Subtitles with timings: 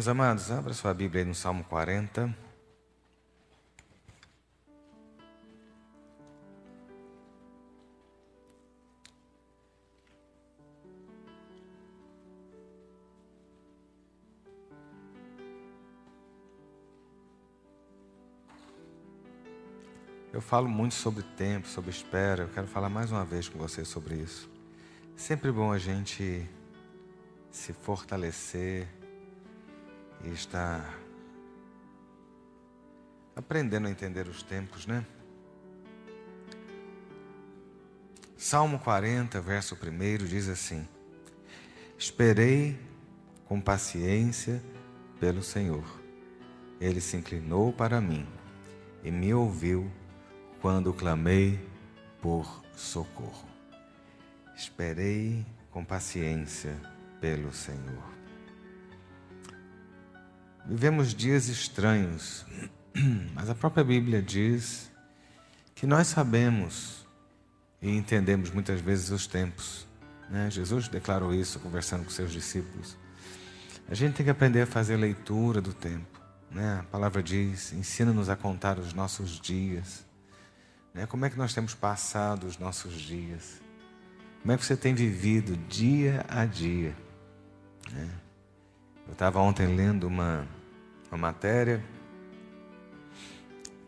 [0.00, 2.34] Meus amados, abra sua Bíblia aí no Salmo 40.
[20.32, 22.44] Eu falo muito sobre tempo, sobre espera.
[22.44, 24.50] Eu quero falar mais uma vez com você sobre isso.
[25.14, 26.48] Sempre bom a gente
[27.50, 28.88] se fortalecer
[30.24, 30.98] e estar
[33.34, 35.04] aprendendo a entender os tempos, né?
[38.36, 40.86] Salmo 40, verso 1 diz assim:
[41.98, 42.78] Esperei
[43.44, 44.62] com paciência
[45.18, 45.84] pelo Senhor.
[46.80, 48.26] Ele se inclinou para mim
[49.04, 49.90] e me ouviu
[50.60, 51.60] quando clamei
[52.20, 53.48] por socorro.
[54.56, 56.74] Esperei com paciência
[57.20, 58.19] pelo Senhor.
[60.70, 62.46] Vivemos dias estranhos,
[63.34, 64.90] mas a própria Bíblia diz
[65.74, 67.06] que nós sabemos
[67.82, 69.86] e entendemos muitas vezes os tempos.
[70.30, 70.50] Né?
[70.50, 72.96] Jesus declarou isso conversando com seus discípulos.
[73.88, 76.20] A gente tem que aprender a fazer leitura do tempo.
[76.50, 76.78] Né?
[76.80, 80.08] A palavra diz: ensina-nos a contar os nossos dias
[80.94, 81.06] né?
[81.06, 83.60] Como é que nós temos passado os nossos dias?
[84.42, 86.94] Como é que você tem vivido dia a dia?
[87.92, 88.10] Né?
[89.06, 90.46] Eu estava ontem lendo uma,
[91.10, 91.82] uma matéria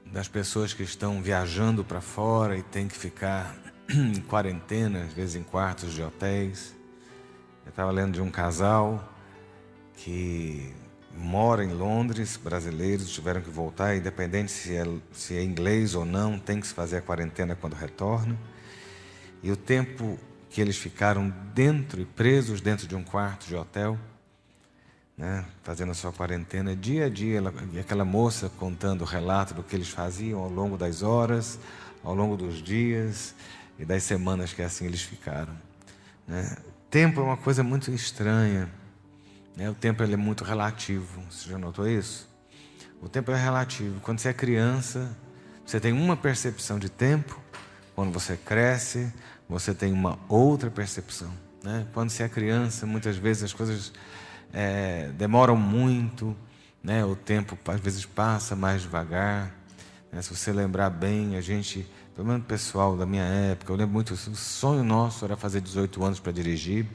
[0.07, 3.57] das pessoas que estão viajando para fora e têm que ficar
[3.89, 6.75] em quarentena, às vezes em quartos de hotéis.
[7.65, 9.09] Eu estava lendo de um casal
[9.95, 10.75] que
[11.17, 16.39] mora em Londres, brasileiros tiveram que voltar, independente se é, se é inglês ou não,
[16.39, 18.37] tem que se fazer a quarentena quando retornam.
[19.43, 20.19] E o tempo
[20.51, 23.99] que eles ficaram dentro e presos dentro de um quarto de hotel,
[25.23, 29.63] né, fazendo a sua quarentena, dia a dia, ela, aquela moça contando o relato do
[29.63, 31.61] que eles faziam ao longo das horas,
[32.03, 33.33] ao longo dos dias
[33.79, 35.57] e das semanas que assim eles ficaram.
[36.27, 36.57] Né?
[36.91, 38.69] Tempo é uma coisa muito estranha.
[39.57, 39.71] Né?
[39.71, 41.23] O tempo ele é muito relativo.
[41.31, 42.29] Você já notou isso?
[43.01, 44.01] O tempo é relativo.
[44.01, 45.17] Quando você é criança,
[45.65, 47.41] você tem uma percepção de tempo.
[47.95, 49.13] Quando você cresce,
[49.49, 51.31] você tem uma outra percepção.
[51.63, 51.87] Né?
[51.95, 53.93] Quando você é criança, muitas vezes as coisas
[54.53, 56.37] é, demoram muito.
[56.83, 57.05] Né?
[57.05, 59.55] O tempo às vezes passa mais devagar.
[60.11, 60.21] Né?
[60.21, 64.13] Se você lembrar bem, a gente, pelo menos pessoal da minha época, eu lembro muito,
[64.13, 66.87] o sonho nosso era fazer 18 anos para dirigir.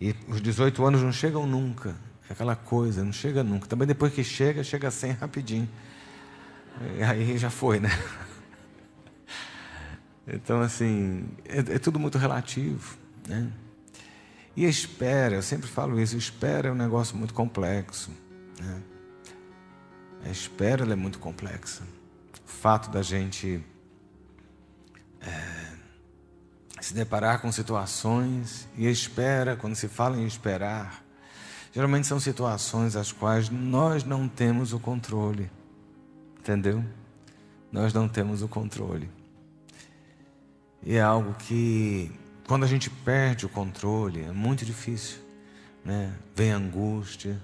[0.00, 1.94] E os 18 anos não chegam nunca.
[2.28, 3.66] É aquela coisa, não chega nunca.
[3.66, 5.68] Também depois que chega, chega sem rapidinho.
[6.98, 7.90] E aí já foi, né?
[10.32, 12.96] Então, assim, é, é tudo muito relativo.
[13.26, 13.50] Né?
[14.60, 18.10] E espera, eu sempre falo isso, espera é um negócio muito complexo.
[18.60, 18.82] Né?
[20.22, 21.82] A espera é muito complexa.
[22.44, 23.64] O fato da gente
[25.18, 25.72] é,
[26.78, 31.02] se deparar com situações e espera, quando se fala em esperar,
[31.72, 35.50] geralmente são situações as quais nós não temos o controle.
[36.38, 36.84] Entendeu?
[37.72, 39.10] Nós não temos o controle.
[40.82, 42.12] E é algo que,
[42.50, 45.20] quando a gente perde o controle, é muito difícil.
[45.84, 46.12] Né?
[46.34, 47.40] Vem angústia,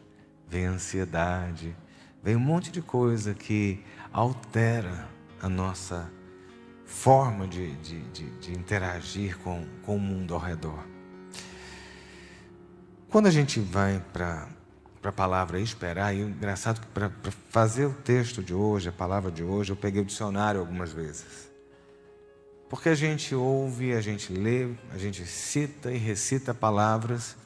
[0.48, 1.76] vem ansiedade,
[2.20, 5.08] vem um monte de coisa que altera
[5.40, 6.10] a nossa
[6.84, 10.84] forma de, de, de, de interagir com, com o mundo ao redor.
[13.08, 14.48] Quando a gente vai para
[15.04, 17.12] a palavra esperar, e é engraçado que para
[17.48, 21.46] fazer o texto de hoje, a palavra de hoje, eu peguei o dicionário algumas vezes.
[22.68, 27.36] Porque a gente ouve, a gente lê, a gente cita e recita palavras,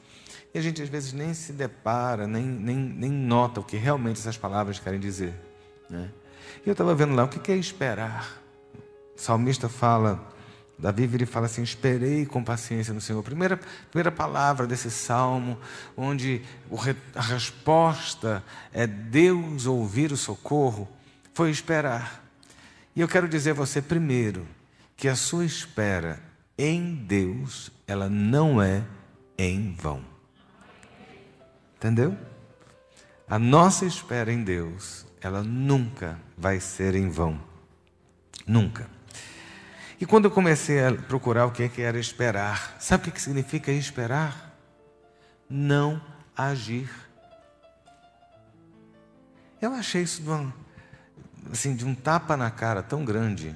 [0.53, 4.19] e a gente às vezes nem se depara, nem, nem, nem nota o que realmente
[4.19, 5.33] essas palavras querem dizer.
[5.89, 6.09] Né?
[6.65, 8.41] E eu estava vendo lá o que é esperar.
[9.15, 10.27] O salmista fala,
[10.77, 13.21] Davi ele fala assim: Esperei com paciência no Senhor.
[13.21, 13.59] Primeira,
[13.91, 15.57] primeira palavra desse salmo,
[15.95, 16.41] onde
[17.15, 18.43] a resposta
[18.73, 20.89] é Deus ouvir o socorro,
[21.33, 22.23] foi esperar.
[22.95, 24.45] E eu quero dizer a você primeiro
[25.01, 26.21] que a sua espera
[26.55, 28.85] em Deus, ela não é
[29.35, 30.05] em vão.
[31.75, 32.15] Entendeu?
[33.27, 37.41] A nossa espera em Deus, ela nunca vai ser em vão.
[38.45, 38.87] Nunca.
[39.99, 43.71] E quando eu comecei a procurar o que é era esperar, sabe o que significa
[43.71, 44.55] esperar?
[45.49, 45.99] Não
[46.37, 46.91] agir.
[49.59, 50.53] Eu achei isso de, uma,
[51.51, 53.55] assim, de um tapa na cara tão grande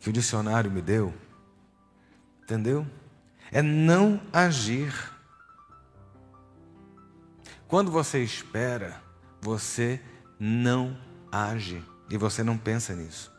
[0.00, 1.12] que o dicionário me deu.
[2.42, 2.86] Entendeu?
[3.50, 4.92] É não agir.
[7.66, 9.02] Quando você espera,
[9.40, 10.00] você
[10.38, 10.96] não
[11.30, 13.32] age e você não pensa nisso.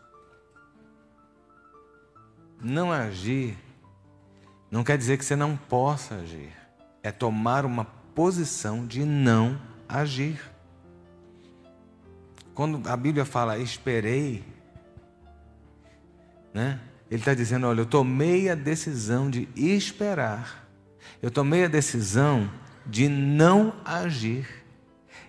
[2.62, 3.58] Não agir
[4.72, 6.54] não quer dizer que você não possa agir.
[7.02, 10.40] É tomar uma posição de não agir.
[12.54, 14.44] Quando a Bíblia fala esperei,
[16.54, 16.80] né?
[17.10, 20.68] Ele está dizendo: olha, eu tomei a decisão de esperar.
[21.22, 22.50] Eu tomei a decisão
[22.86, 24.48] de não agir.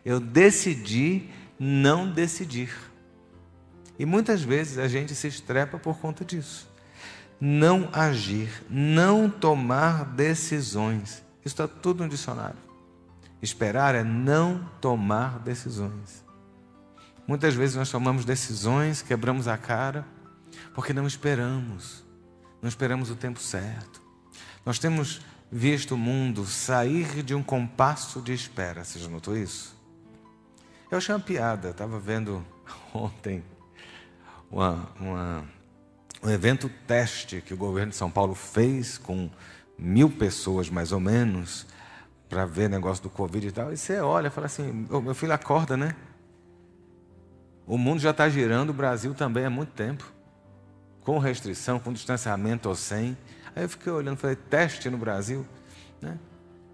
[0.05, 1.29] Eu decidi
[1.59, 2.75] não decidir.
[3.99, 6.71] E muitas vezes a gente se estrepa por conta disso.
[7.39, 11.23] Não agir, não tomar decisões.
[11.45, 12.57] Isso está tudo no dicionário.
[13.43, 16.25] Esperar é não tomar decisões.
[17.27, 20.07] Muitas vezes nós tomamos decisões, quebramos a cara,
[20.75, 22.05] porque não esperamos,
[22.61, 24.01] não esperamos o tempo certo.
[24.65, 25.21] Nós temos
[25.51, 28.85] visto o mundo sair de um compasso de espera.
[28.85, 29.77] Você já notou isso?
[30.91, 31.71] Eu achei uma piada.
[31.71, 32.45] Estava vendo
[32.95, 33.43] ontem
[34.51, 35.45] uma, uma,
[36.23, 39.31] um evento teste que o governo de São Paulo fez com
[39.79, 41.67] mil pessoas, mais ou menos,
[42.29, 43.73] para ver negócio do Covid e tal.
[43.73, 45.97] E você olha e fala assim: oh, meu filho, acorda, né?
[47.67, 50.05] O mundo já está girando, o Brasil também há muito tempo.
[51.05, 53.17] Com restrição, com distanciamento ou sem.
[53.55, 55.47] Aí eu fiquei olhando, falei, teste no Brasil,
[56.01, 56.19] né?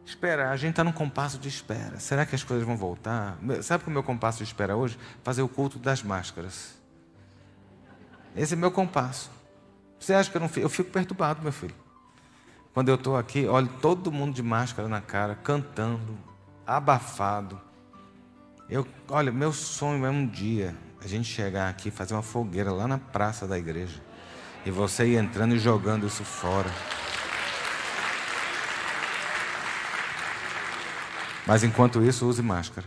[0.05, 1.99] Esperar, a gente está num compasso de espera.
[1.99, 3.37] Será que as coisas vão voltar?
[3.62, 4.96] Sabe o meu compasso de espera hoje?
[5.25, 6.76] Fazer o culto das máscaras.
[8.37, 9.31] Esse é meu compasso.
[9.99, 10.64] Você acha que eu não fico?
[10.64, 11.75] Eu fico perturbado, meu filho.
[12.73, 16.17] Quando eu estou aqui, olho todo mundo de máscara na cara, cantando,
[16.67, 17.61] abafado.
[18.69, 22.87] Eu, olha, meu sonho é um dia a gente chegar aqui, fazer uma fogueira lá
[22.87, 24.06] na praça da igreja.
[24.67, 26.69] E você ir entrando e jogando isso fora.
[31.47, 32.87] Mas enquanto isso, use máscara.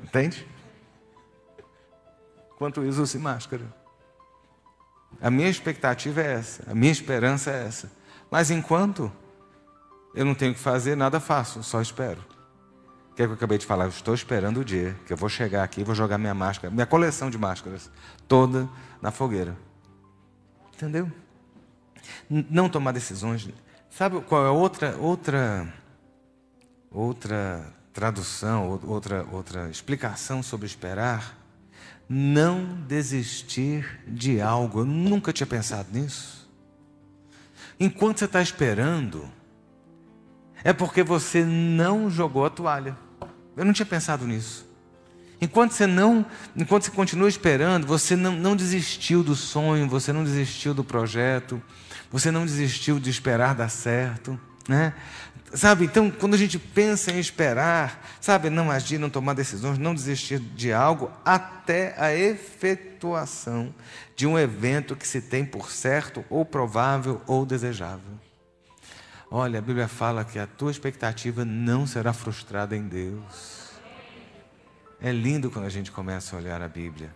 [0.00, 0.46] Entende?
[2.54, 3.64] Enquanto isso, use máscara.
[5.20, 7.90] A minha expectativa é essa, a minha esperança é essa.
[8.30, 9.10] Mas enquanto
[10.14, 12.24] eu não tenho que fazer, nada faço, só espero.
[13.10, 13.84] O que é que eu acabei de falar?
[13.84, 16.72] Eu estou esperando o dia que eu vou chegar aqui e vou jogar minha máscara,
[16.72, 17.90] minha coleção de máscaras,
[18.26, 18.68] toda
[19.04, 19.54] na fogueira.
[20.74, 21.12] Entendeu?
[22.28, 23.46] Não tomar decisões.
[23.90, 25.72] Sabe qual é outra outra
[26.90, 31.38] outra tradução, outra outra explicação sobre esperar?
[32.08, 34.80] Não desistir de algo.
[34.80, 36.50] Eu nunca tinha pensado nisso.
[37.78, 39.30] Enquanto você está esperando,
[40.62, 42.96] é porque você não jogou a toalha.
[43.54, 44.66] Eu não tinha pensado nisso.
[45.44, 46.24] Enquanto você não,
[46.56, 51.62] enquanto você continua esperando, você não, não desistiu do sonho, você não desistiu do projeto,
[52.10, 54.94] você não desistiu de esperar dar certo, né?
[55.52, 59.94] Sabe, então, quando a gente pensa em esperar, sabe, não agir, não tomar decisões, não
[59.94, 63.72] desistir de algo, até a efetuação
[64.16, 68.18] de um evento que se tem por certo, ou provável, ou desejável.
[69.30, 73.63] Olha, a Bíblia fala que a tua expectativa não será frustrada em Deus.
[75.04, 77.14] É lindo quando a gente começa a olhar a Bíblia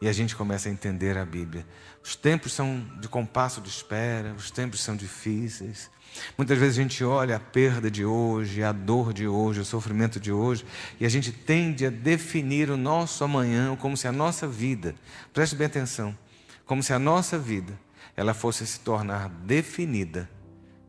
[0.00, 1.66] e a gente começa a entender a Bíblia.
[2.02, 5.90] Os tempos são de compasso de espera, os tempos são difíceis.
[6.38, 10.18] Muitas vezes a gente olha a perda de hoje, a dor de hoje, o sofrimento
[10.18, 10.64] de hoje,
[10.98, 14.94] e a gente tende a definir o nosso amanhã como se a nossa vida,
[15.30, 16.16] preste bem atenção,
[16.64, 17.78] como se a nossa vida
[18.16, 20.30] ela fosse se tornar definida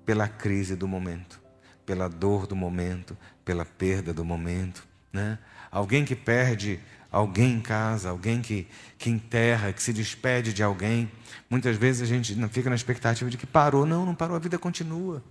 [0.05, 1.38] pela crise do momento,
[1.86, 4.88] pela dor do momento, pela perda do momento.
[5.12, 5.38] Né?
[5.71, 6.79] Alguém que perde
[7.11, 11.11] alguém em casa, alguém que, que enterra, que se despede de alguém.
[11.49, 13.85] Muitas vezes a gente não fica na expectativa de que parou.
[13.85, 15.23] Não, não parou, a vida continua.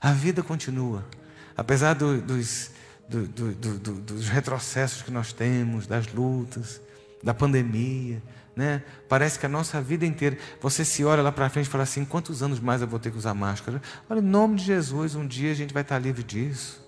[0.00, 1.06] A vida continua.
[1.56, 2.70] Apesar do, dos,
[3.08, 6.80] do, do, dos retrocessos que nós temos, das lutas,
[7.22, 8.22] da pandemia,
[8.56, 8.82] né?
[9.08, 12.04] Parece que a nossa vida inteira, você se olha lá para frente e fala assim:
[12.04, 13.80] quantos anos mais eu vou ter que usar máscara?
[14.08, 16.84] Olha, em nome de Jesus, um dia a gente vai estar livre disso.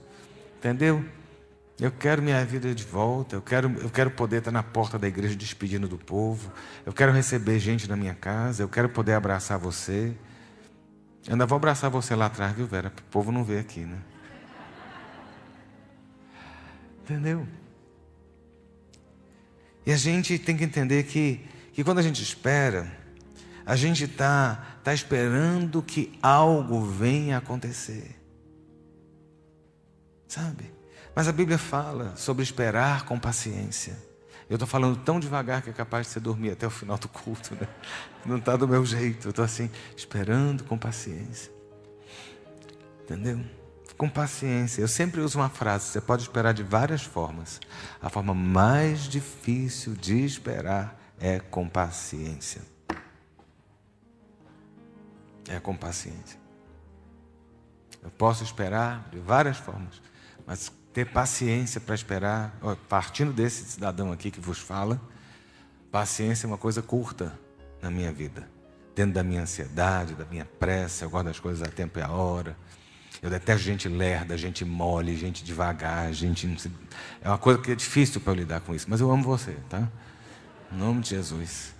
[0.59, 1.04] Entendeu?
[1.81, 5.09] Eu quero minha vida de volta, eu quero, eu quero poder estar na porta da
[5.09, 6.52] igreja despedindo do povo,
[6.87, 10.14] eu quero receber gente na minha casa, eu quero poder abraçar você.
[11.26, 12.88] Eu ainda vou abraçar você lá atrás, viu, Vera?
[12.97, 13.99] O povo não ver aqui, né?
[17.02, 17.47] Entendeu?
[19.85, 22.91] E a gente tem que entender que que quando a gente espera,
[23.64, 28.14] a gente está tá esperando que algo venha acontecer.
[30.29, 30.71] Sabe?
[31.14, 33.97] Mas a Bíblia fala sobre esperar com paciência.
[34.49, 37.09] Eu estou falando tão devagar que é capaz de você dormir até o final do
[37.09, 37.54] culto.
[37.54, 37.69] Né?
[38.25, 39.28] Não está do meu jeito.
[39.28, 41.52] Eu estou assim, esperando com paciência.
[43.02, 43.40] Entendeu?
[44.02, 44.81] com paciência.
[44.81, 47.61] Eu sempre uso uma frase: você pode esperar de várias formas.
[48.00, 52.62] A forma mais difícil de esperar é com paciência.
[55.49, 56.37] É com paciência.
[58.02, 60.02] Eu posso esperar de várias formas,
[60.45, 62.58] mas ter paciência para esperar,
[62.88, 65.00] partindo desse cidadão aqui que vos fala,
[65.90, 67.38] paciência é uma coisa curta
[67.80, 68.49] na minha vida.
[68.94, 72.11] Dentro da minha ansiedade, da minha pressa, eu gosto das coisas a tempo e a
[72.11, 72.56] hora.
[73.22, 76.46] Eu detesto gente lerda, gente mole, gente devagar, gente.
[77.22, 79.56] É uma coisa que é difícil para eu lidar com isso, mas eu amo você,
[79.70, 79.88] tá?
[80.70, 81.72] Em nome de Jesus.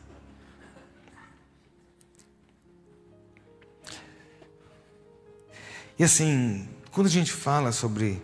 [5.99, 8.23] E assim, quando a gente fala sobre,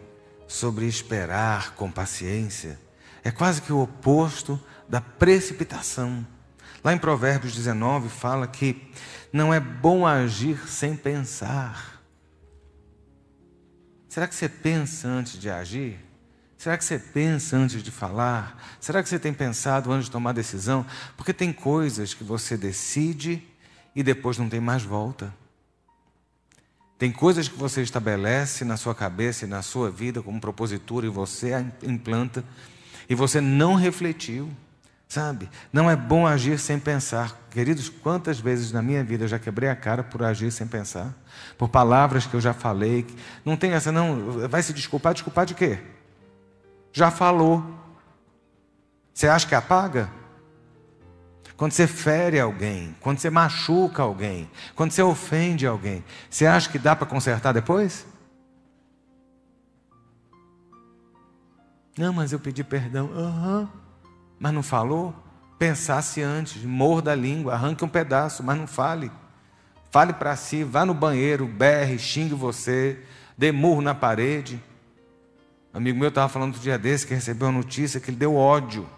[0.48, 2.80] sobre esperar com paciência,
[3.22, 6.26] é quase que o oposto da precipitação.
[6.82, 8.90] Lá em Provérbios 19 fala que
[9.32, 12.02] não é bom agir sem pensar.
[14.08, 16.04] Será que você pensa antes de agir?
[16.56, 18.60] Será que você pensa antes de falar?
[18.80, 20.84] Será que você tem pensado antes de tomar decisão?
[21.16, 23.46] Porque tem coisas que você decide
[23.94, 25.32] e depois não tem mais volta.
[26.98, 31.08] Tem coisas que você estabelece na sua cabeça e na sua vida como propositura e
[31.08, 32.44] você a implanta
[33.08, 34.50] e você não refletiu,
[35.08, 35.48] sabe?
[35.72, 37.40] Não é bom agir sem pensar.
[37.50, 41.14] Queridos, quantas vezes na minha vida eu já quebrei a cara por agir sem pensar?
[41.56, 43.06] Por palavras que eu já falei.
[43.44, 44.48] Não tem essa, não.
[44.48, 45.14] Vai se desculpar?
[45.14, 45.78] Desculpar de quê?
[46.92, 47.64] Já falou.
[49.14, 50.10] Você acha que apaga?
[51.58, 56.78] Quando você fere alguém, quando você machuca alguém, quando você ofende alguém, você acha que
[56.78, 58.06] dá para consertar depois?
[61.98, 63.06] Não, mas eu pedi perdão.
[63.06, 63.68] Uhum.
[64.38, 65.12] Mas não falou?
[65.58, 69.10] Pensasse antes, morda a língua, arranque um pedaço, mas não fale.
[69.90, 73.02] Fale para si, vá no banheiro, berre, xingue você,
[73.36, 74.62] dê murro na parede.
[75.74, 78.36] Um amigo meu estava falando outro dia desse que recebeu a notícia que ele deu
[78.36, 78.88] ódio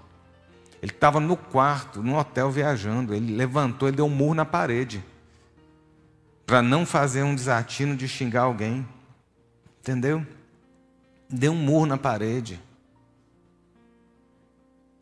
[0.83, 3.15] ele estava no quarto, no hotel viajando.
[3.15, 5.05] Ele levantou, ele deu um murro na parede.
[6.47, 8.89] Para não fazer um desatino de xingar alguém.
[9.81, 10.27] Entendeu?
[11.29, 12.61] Deu um murro na parede.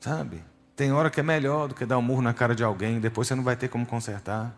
[0.00, 0.42] Sabe?
[0.74, 3.26] Tem hora que é melhor do que dar um murro na cara de alguém, depois
[3.26, 4.54] você não vai ter como consertar.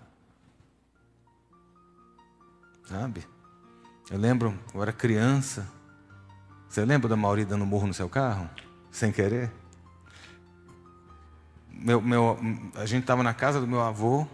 [2.85, 3.27] Sabe?
[4.11, 5.67] Eu lembro, eu era criança.
[6.69, 8.51] Você lembra da Mauri dando murro no seu carro?
[8.91, 9.51] Sem querer?
[11.81, 12.39] Meu, meu,
[12.75, 14.27] a gente estava na casa do meu avô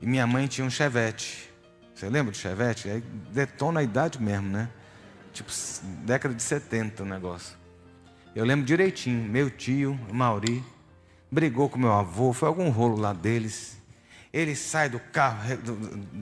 [0.00, 1.48] e minha mãe tinha um chevette.
[1.94, 2.88] Você lembra do chevette?
[2.90, 3.00] Aí
[3.32, 4.68] detona a idade mesmo, né?
[5.32, 5.50] Tipo,
[6.04, 7.56] década de 70 o negócio.
[8.34, 10.64] Eu lembro direitinho, meu tio, Mauri,
[11.30, 13.78] brigou com meu avô, foi algum rolo lá deles.
[14.32, 15.38] Ele sai do carro,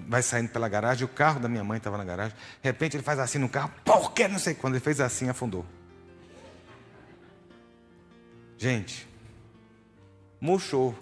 [0.07, 2.37] vai saindo pela garagem, o carro da minha mãe estava na garagem.
[2.63, 5.29] De repente ele faz assim no carro, por que não sei quando ele fez assim,
[5.29, 5.65] afundou.
[8.57, 9.07] Gente,
[10.41, 10.95] murchou.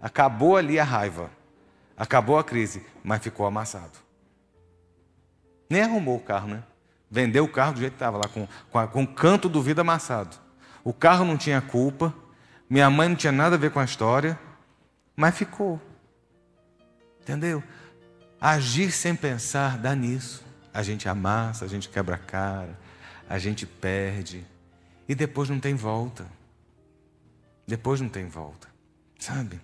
[0.00, 1.30] Acabou ali a raiva.
[1.96, 3.98] Acabou a crise, mas ficou amassado.
[5.68, 6.62] Nem arrumou o carro, né?
[7.10, 9.82] Vendeu o carro do jeito que estava lá, com, com, com o canto do vidro
[9.82, 10.36] amassado.
[10.82, 12.14] O carro não tinha culpa,
[12.68, 14.38] minha mãe não tinha nada a ver com a história,
[15.14, 15.80] mas ficou.
[17.20, 17.62] Entendeu?
[18.40, 20.42] Agir sem pensar dá nisso.
[20.72, 22.78] A gente amassa, a gente quebra a cara,
[23.28, 24.46] a gente perde,
[25.08, 26.24] e depois não tem volta.
[27.70, 28.66] Depois não tem volta,
[29.16, 29.60] sabe?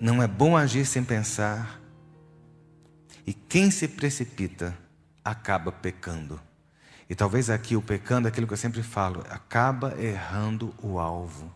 [0.00, 1.80] Não é bom agir sem pensar.
[3.24, 4.76] E quem se precipita
[5.24, 6.40] acaba pecando.
[7.08, 11.54] E talvez aqui o pecando é aquilo que eu sempre falo, acaba errando o alvo.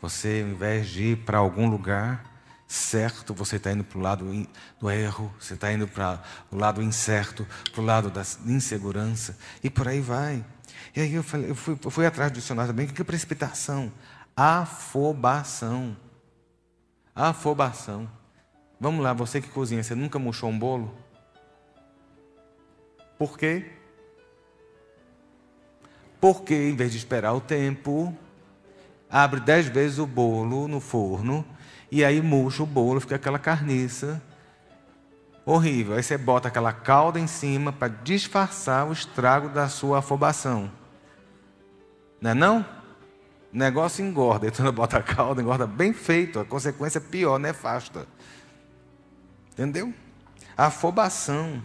[0.00, 2.24] Você, ao invés de ir para algum lugar
[2.66, 4.48] certo, você está indo para o lado
[4.80, 9.68] do erro, você está indo para o lado incerto, para o lado da insegurança, e
[9.68, 10.42] por aí vai.
[10.94, 13.04] E aí eu, falei, eu, fui, eu fui atrás do dicionário também, o que é
[13.04, 13.92] precipitação?
[14.36, 15.96] Afobação.
[17.14, 18.06] Afobação.
[18.78, 20.94] Vamos lá, você que cozinha, você nunca murchou um bolo?
[23.18, 23.72] Por quê?
[26.20, 28.14] Porque em vez de esperar o tempo,
[29.08, 31.42] abre dez vezes o bolo no forno
[31.90, 34.22] e aí murcha o bolo, fica aquela carniça
[35.46, 35.96] horrível.
[35.96, 40.70] Aí você bota aquela calda em cima para disfarçar o estrago da sua afobação.
[42.20, 42.75] Não é não?
[43.52, 44.46] O negócio engorda.
[44.48, 46.38] Então bota a calda, engorda bem feito.
[46.40, 48.06] A consequência é pior, nefasta.
[49.52, 49.92] Entendeu?
[50.56, 51.62] Afobação.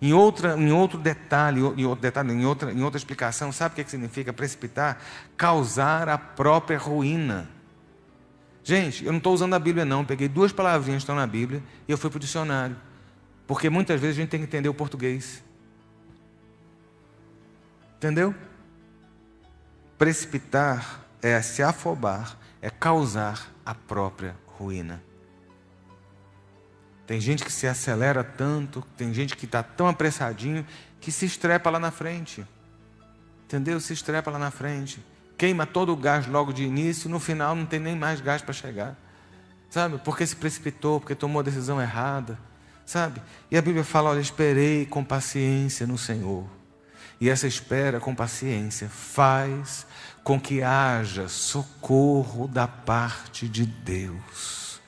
[0.00, 3.76] Em, outra, em outro detalhe, em outro detalhe, em outra, em outra explicação, sabe o
[3.76, 5.00] que, que significa precipitar?
[5.36, 7.48] Causar a própria ruína.
[8.64, 10.04] Gente, eu não estou usando a Bíblia, não.
[10.04, 12.76] Peguei duas palavrinhas que estão na Bíblia e eu fui para o dicionário.
[13.46, 15.42] Porque muitas vezes a gente tem que entender o português.
[17.96, 18.34] Entendeu?
[20.02, 25.00] Precipitar é se afobar, é causar a própria ruína.
[27.06, 30.66] Tem gente que se acelera tanto, tem gente que está tão apressadinho
[31.00, 32.44] que se estrepa lá na frente.
[33.44, 33.78] Entendeu?
[33.78, 35.00] Se estrepa lá na frente.
[35.38, 38.52] Queima todo o gás logo de início, no final não tem nem mais gás para
[38.52, 38.98] chegar.
[39.70, 39.98] Sabe?
[39.98, 42.36] Porque se precipitou, porque tomou a decisão errada.
[42.84, 43.22] Sabe?
[43.48, 46.44] E a Bíblia fala: olha, esperei com paciência no Senhor.
[47.20, 49.86] E essa espera com paciência faz
[50.22, 54.80] com que haja socorro da parte de Deus.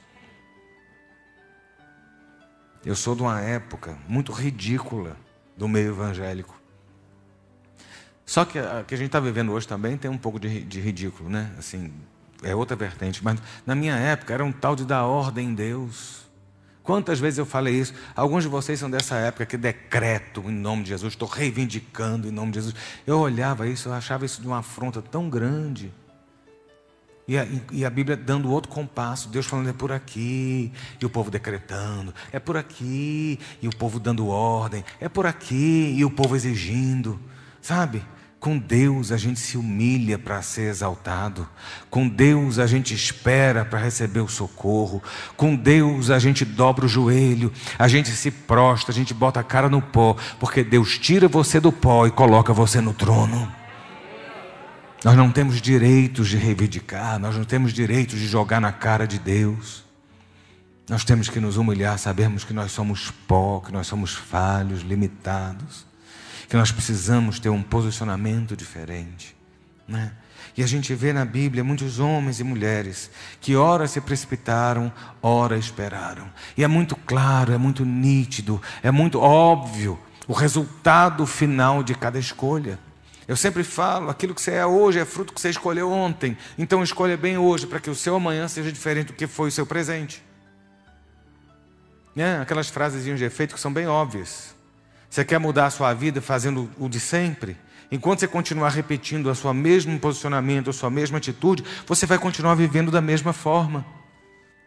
[2.84, 5.16] Eu sou de uma época muito ridícula
[5.56, 6.54] do meio evangélico.
[8.26, 10.80] Só que a que a gente está vivendo hoje também tem um pouco de, de
[10.80, 11.54] ridículo, né?
[11.58, 11.92] Assim,
[12.42, 13.24] é outra vertente.
[13.24, 16.23] Mas na minha época era um tal de dar ordem em Deus.
[16.84, 17.94] Quantas vezes eu falei isso?
[18.14, 22.30] Alguns de vocês são dessa época que decreto em nome de Jesus, estou reivindicando em
[22.30, 22.74] nome de Jesus.
[23.06, 25.90] Eu olhava isso, eu achava isso de uma afronta tão grande.
[27.26, 31.08] E a, e a, Bíblia dando outro compasso, Deus falando é por aqui, e o
[31.08, 36.10] povo decretando, é por aqui, e o povo dando ordem, é por aqui, e o
[36.10, 37.18] povo exigindo,
[37.62, 38.04] sabe?
[38.44, 41.48] Com Deus a gente se humilha para ser exaltado,
[41.88, 45.02] com Deus a gente espera para receber o socorro,
[45.34, 49.42] com Deus a gente dobra o joelho, a gente se prostra, a gente bota a
[49.42, 53.50] cara no pó, porque Deus tira você do pó e coloca você no trono.
[55.02, 59.18] Nós não temos direitos de reivindicar, nós não temos direitos de jogar na cara de
[59.18, 59.82] Deus.
[60.86, 65.86] Nós temos que nos humilhar, sabermos que nós somos pó, que nós somos falhos, limitados,
[66.48, 69.36] que nós precisamos ter um posicionamento diferente.
[69.86, 70.12] Né?
[70.56, 73.10] E a gente vê na Bíblia muitos homens e mulheres
[73.40, 76.30] que ora se precipitaram, ora esperaram.
[76.56, 79.98] E é muito claro, é muito nítido, é muito óbvio
[80.28, 82.78] o resultado final de cada escolha.
[83.26, 86.36] Eu sempre falo, aquilo que você é hoje é fruto que você escolheu ontem.
[86.56, 89.52] Então escolha bem hoje para que o seu amanhã seja diferente do que foi o
[89.52, 90.22] seu presente.
[92.14, 92.40] Né?
[92.40, 94.53] Aquelas frases de efeito que são bem óbvias.
[95.14, 97.56] Você quer mudar a sua vida fazendo o de sempre?
[97.88, 102.56] Enquanto você continuar repetindo o seu mesmo posicionamento, a sua mesma atitude, você vai continuar
[102.56, 103.86] vivendo da mesma forma.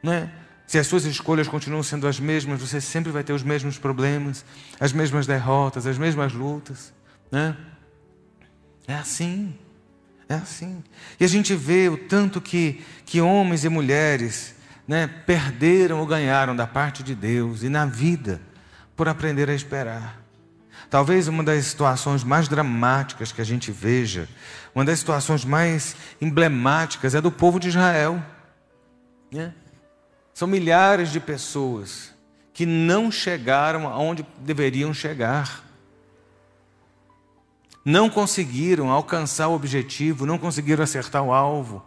[0.02, 0.32] Né?
[0.66, 4.46] Se as suas escolhas continuam sendo as mesmas, você sempre vai ter os mesmos problemas,
[4.80, 6.94] as mesmas derrotas, as mesmas lutas.
[7.30, 7.54] Né?
[8.88, 9.54] É assim.
[10.30, 10.82] É assim.
[11.20, 14.56] E a gente vê o tanto que, que homens e mulheres
[14.88, 18.40] né, perderam ou ganharam da parte de Deus e na vida
[18.96, 20.27] por aprender a esperar.
[20.90, 24.28] Talvez uma das situações mais dramáticas que a gente veja,
[24.74, 28.24] uma das situações mais emblemáticas é do povo de Israel.
[29.32, 29.54] Né?
[30.34, 32.14] São milhares de pessoas
[32.54, 35.68] que não chegaram aonde deveriam chegar
[37.88, 41.82] não conseguiram alcançar o objetivo, não conseguiram acertar o alvo.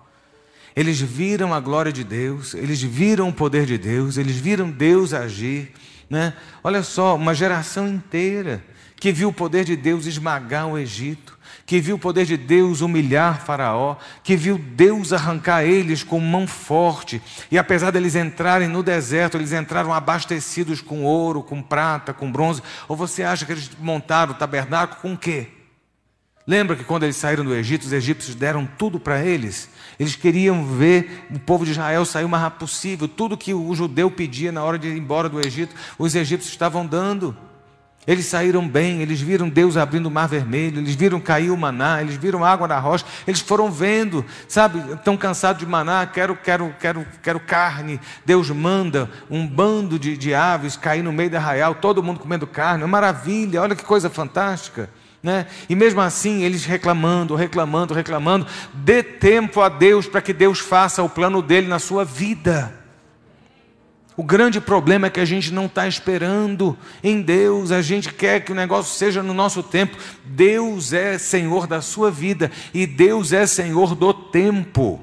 [0.75, 5.13] Eles viram a glória de Deus, eles viram o poder de Deus, eles viram Deus
[5.13, 5.73] agir.
[6.09, 6.33] Né?
[6.65, 8.65] Olha só, uma geração inteira
[9.01, 12.83] que viu o poder de Deus esmagar o Egito, que viu o poder de Deus
[12.83, 18.83] humilhar Faraó, que viu Deus arrancar eles com mão forte, e apesar deles entrarem no
[18.83, 23.71] deserto, eles entraram abastecidos com ouro, com prata, com bronze, ou você acha que eles
[23.81, 25.49] montaram o tabernáculo com o quê?
[26.47, 29.71] Lembra que quando eles saíram do Egito, os egípcios deram tudo para eles?
[29.99, 33.07] Eles queriam ver o povo de Israel sair o mais rápido possível.
[33.07, 36.85] Tudo que o judeu pedia na hora de ir embora do Egito, os egípcios estavam
[36.85, 37.37] dando.
[38.11, 42.03] Eles saíram bem, eles viram Deus abrindo o mar vermelho, eles viram cair o maná,
[42.03, 46.75] eles viram água na rocha, eles foram vendo, sabe, estão cansados de maná, quero, quero,
[46.81, 48.01] quero, quero carne.
[48.27, 52.49] Deus manda um bando de, de aves cair no meio da arraial, todo mundo comendo
[52.49, 54.91] carne, é maravilha, olha que coisa fantástica.
[55.23, 55.47] Né?
[55.69, 58.45] E mesmo assim, eles reclamando, reclamando, reclamando,
[58.75, 62.80] dê tempo a Deus para que Deus faça o plano dele na sua vida.
[64.21, 68.45] O grande problema é que a gente não está esperando em Deus, a gente quer
[68.45, 69.97] que o negócio seja no nosso tempo.
[70.27, 75.01] Deus é Senhor da sua vida e Deus é Senhor do tempo.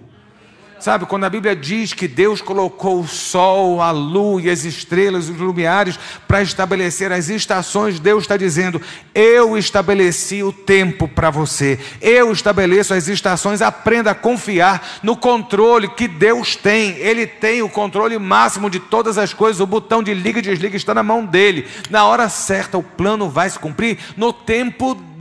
[0.79, 5.27] Sabe, quando a Bíblia diz que Deus colocou o sol, a lua e as estrelas,
[5.27, 8.79] os lumiares, para estabelecer as estações, Deus está dizendo:
[9.13, 13.61] Eu estabeleci o tempo para você, eu estabeleço as estações.
[13.61, 19.17] Aprenda a confiar no controle que Deus tem, Ele tem o controle máximo de todas
[19.17, 19.59] as coisas.
[19.59, 21.67] O botão de liga e desliga está na mão dele.
[21.89, 25.16] Na hora certa, o plano vai se cumprir no tempo dele.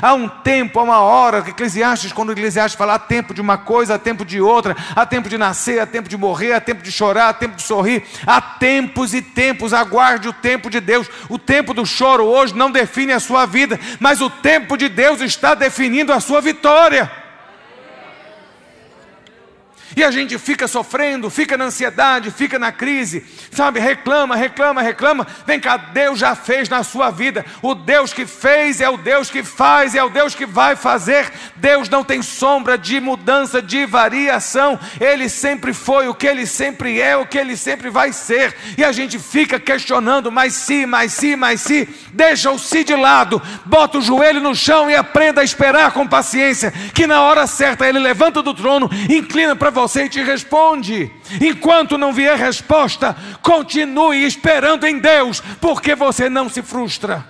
[0.00, 3.94] Há um tempo, há uma hora, Eclesiastes, quando Eclesiastes fala, há tempo de uma coisa,
[3.94, 6.90] há tempo de outra, há tempo de nascer, há tempo de morrer, há tempo de
[6.90, 11.08] chorar, há tempo de sorrir, há tempos e tempos, aguarde o tempo de Deus.
[11.28, 15.20] O tempo do choro hoje não define a sua vida, mas o tempo de Deus
[15.20, 17.27] está definindo a sua vitória.
[19.98, 23.80] E a gente fica sofrendo, fica na ansiedade, fica na crise, sabe?
[23.80, 25.26] Reclama, reclama, reclama.
[25.44, 27.44] Vem cá, Deus já fez na sua vida.
[27.60, 31.32] O Deus que fez é o Deus que faz, é o Deus que vai fazer.
[31.56, 34.78] Deus não tem sombra de mudança, de variação.
[35.00, 38.54] Ele sempre foi o que ele sempre é, o que ele sempre vai ser.
[38.76, 41.88] E a gente fica questionando, mas se, mas se, mas se.
[42.12, 46.06] Deixa o se de lado, bota o joelho no chão e aprenda a esperar com
[46.06, 50.22] paciência, que na hora certa ele levanta do trono, inclina para você você e te
[50.22, 51.10] responde.
[51.40, 57.26] Enquanto não vier resposta, continue esperando em Deus, porque você não se frustra.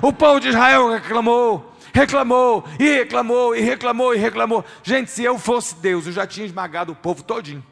[0.00, 4.64] O povo de Israel reclamou, reclamou, e reclamou, e reclamou, e reclamou.
[4.82, 7.64] Gente, se eu fosse Deus, eu já tinha esmagado o povo todinho.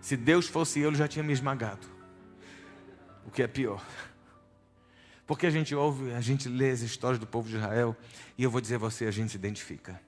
[0.00, 1.86] Se Deus fosse eu, ele já tinha me esmagado.
[3.26, 3.82] O que é pior.
[5.26, 7.96] Porque a gente ouve, a gente lê as histórias do povo de Israel,
[8.38, 10.00] e eu vou dizer a você, a gente se identifica.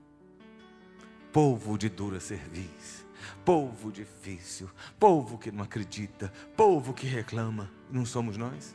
[1.33, 3.05] Povo de dura cerviz,
[3.45, 7.71] povo difícil, povo que não acredita, povo que reclama.
[7.91, 8.75] Não somos nós?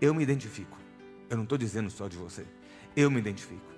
[0.00, 0.76] Eu me identifico.
[1.30, 2.44] Eu não estou dizendo só de você.
[2.94, 3.72] Eu me identifico.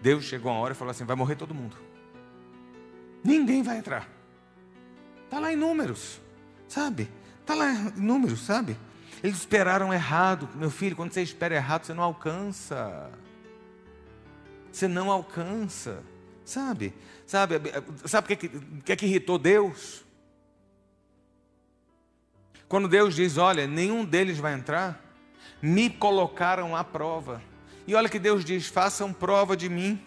[0.00, 1.76] Deus chegou uma hora e falou assim: vai morrer todo mundo.
[3.22, 4.08] Ninguém vai entrar.
[5.24, 6.20] Está lá em números,
[6.68, 7.08] sabe?
[7.40, 8.76] Está lá em números, sabe?
[9.22, 10.48] Eles esperaram errado.
[10.54, 13.10] Meu filho, quando você espera errado, você não alcança.
[14.72, 16.02] Você não alcança.
[16.44, 16.92] Sabe?
[17.26, 17.60] Sabe,
[18.04, 20.04] sabe o que, que, que irritou Deus?
[22.68, 25.00] Quando Deus diz: Olha, nenhum deles vai entrar,
[25.60, 27.40] me colocaram à prova.
[27.86, 30.02] E olha que Deus diz: Façam prova de mim.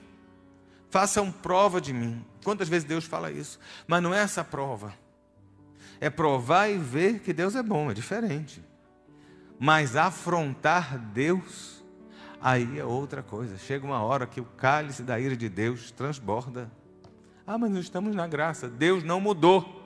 [0.90, 2.24] Façam prova de mim.
[2.44, 3.60] Quantas vezes Deus fala isso?
[3.88, 4.94] Mas não é essa prova.
[6.00, 8.62] É provar e ver que Deus é bom, é diferente.
[9.60, 11.84] Mas afrontar Deus,
[12.42, 13.58] aí é outra coisa.
[13.58, 16.70] Chega uma hora que o cálice da ira de Deus transborda.
[17.48, 18.68] Ah, mas nós estamos na graça.
[18.68, 19.84] Deus não mudou.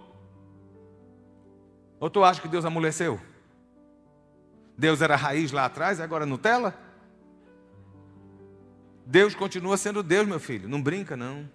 [2.00, 3.20] Ou tu acha que Deus amoleceu?
[4.78, 6.74] Deus era raiz lá atrás e agora Nutella?
[9.06, 10.70] Deus continua sendo Deus, meu filho.
[10.70, 11.50] Não brinca, não.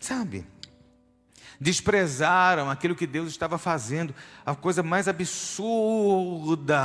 [0.00, 0.46] Sabe?
[1.60, 4.14] Desprezaram aquilo que Deus estava fazendo,
[4.46, 6.78] a coisa mais absurda.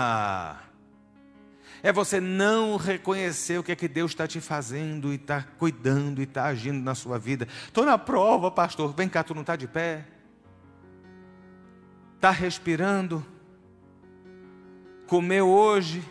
[1.82, 6.22] É você não reconhecer o que é que Deus está te fazendo e está cuidando
[6.22, 7.46] e está agindo na sua vida.
[7.66, 8.94] Estou na prova, pastor.
[8.96, 10.06] Vem cá, tu não está de pé?
[12.16, 13.26] Está respirando?
[15.08, 16.02] Comeu hoje?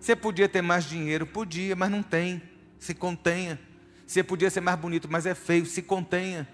[0.00, 1.24] Você podia ter mais dinheiro?
[1.26, 2.42] Podia, mas não tem.
[2.76, 3.60] Se contenha.
[4.04, 5.64] Você podia ser mais bonito, mas é feio.
[5.64, 6.48] Se contenha.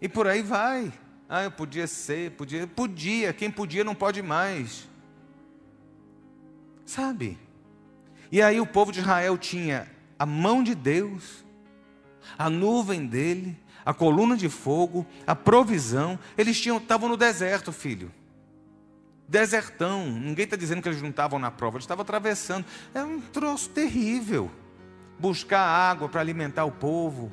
[0.00, 0.92] E por aí vai.
[1.28, 4.88] Ah, eu podia ser, podia, podia, quem podia não pode mais.
[6.84, 7.38] Sabe?
[8.30, 11.44] E aí o povo de Israel tinha a mão de Deus,
[12.38, 16.18] a nuvem dele, a coluna de fogo, a provisão.
[16.36, 18.10] Eles tinham, estavam no deserto, filho.
[19.28, 20.06] Desertão.
[20.06, 22.64] Ninguém está dizendo que eles não estavam na prova, eles estavam atravessando.
[22.94, 24.50] É um troço terrível.
[25.18, 27.32] Buscar água para alimentar o povo.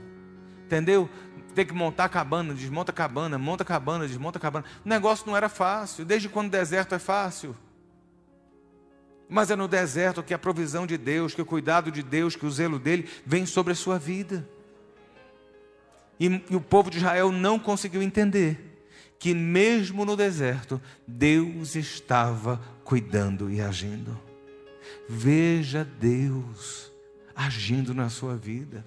[0.65, 1.10] Entendeu?
[1.54, 4.66] Tem que montar cabana, desmonta cabana, monta cabana, desmonta cabana.
[4.84, 6.04] O negócio não era fácil.
[6.06, 7.56] Desde quando o deserto é fácil?
[9.30, 12.46] Mas é no deserto que a provisão de Deus, que o cuidado de Deus, que
[12.46, 14.48] o zelo dele vem sobre a sua vida.
[16.20, 18.86] E, e o povo de Israel não conseguiu entender
[19.20, 24.20] que, mesmo no deserto, Deus estava cuidando e agindo.
[25.08, 26.92] Veja Deus
[27.36, 28.86] agindo na sua vida.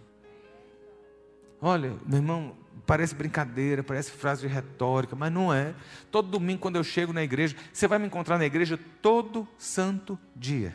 [1.60, 5.74] Olha, meu irmão, parece brincadeira, parece frase de retórica, mas não é.
[6.10, 10.18] Todo domingo, quando eu chego na igreja, você vai me encontrar na igreja todo santo
[10.34, 10.74] dia.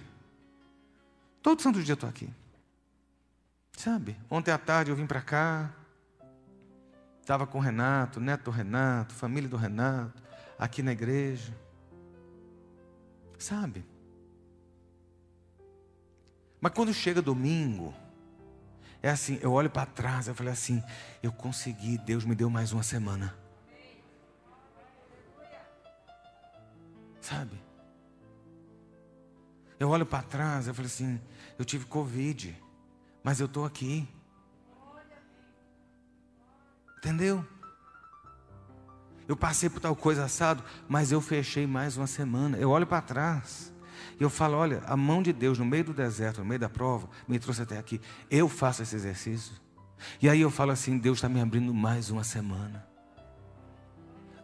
[1.42, 2.30] Todo santo dia eu estou aqui.
[3.78, 4.18] Sabe?
[4.30, 5.74] Ontem à tarde eu vim para cá,
[7.22, 10.22] estava com o Renato, neto do Renato, família do Renato,
[10.60, 11.56] aqui na igreja.
[13.40, 13.84] Sabe?
[16.60, 17.94] Mas quando chega domingo,
[19.02, 20.84] é assim, eu olho para trás, eu falei assim,
[21.24, 23.36] eu consegui, Deus me deu mais uma semana.
[27.20, 27.60] Sabe?
[29.80, 31.20] Eu olho para trás, eu falei assim,
[31.58, 32.56] eu tive Covid,
[33.24, 34.08] mas eu estou aqui.
[36.98, 37.44] Entendeu?
[39.28, 42.58] Eu passei por tal coisa assado, mas eu fechei mais uma semana.
[42.58, 43.74] Eu olho para trás
[44.22, 46.70] e eu falo: olha, a mão de Deus no meio do deserto, no meio da
[46.70, 48.00] prova, me trouxe até aqui.
[48.30, 49.52] Eu faço esse exercício.
[50.22, 52.86] E aí eu falo assim: Deus está me abrindo mais uma semana.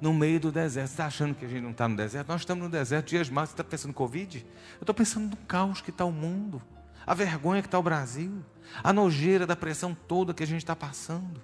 [0.01, 0.87] No meio do deserto.
[0.87, 2.27] Você está achando que a gente não está no deserto?
[2.27, 3.49] Nós estamos no deserto dias mais.
[3.49, 4.43] Você está pensando em Covid?
[4.77, 6.59] Eu estou pensando no caos que está o mundo,
[7.05, 8.43] a vergonha que está o Brasil,
[8.83, 11.39] a nojeira da pressão toda que a gente está passando,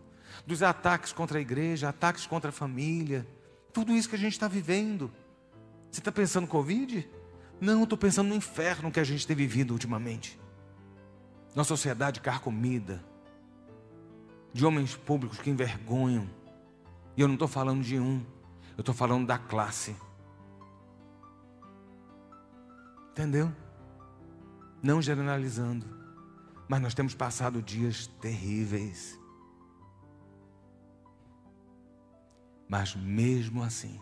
[0.47, 3.27] dos ataques contra a igreja, ataques contra a família,
[3.71, 5.11] tudo isso que a gente está vivendo.
[5.91, 7.07] Você está pensando Covid?
[7.63, 10.37] Não, estou pensando no inferno que a gente tem vivido ultimamente.
[11.55, 13.01] Nossa sociedade carcomida,
[14.51, 16.29] de homens públicos que envergonham.
[17.15, 18.21] E eu não estou falando de um,
[18.75, 19.95] eu estou falando da classe.
[23.11, 23.49] Entendeu?
[24.81, 25.85] Não generalizando,
[26.67, 29.17] mas nós temos passado dias terríveis.
[32.67, 34.01] Mas mesmo assim,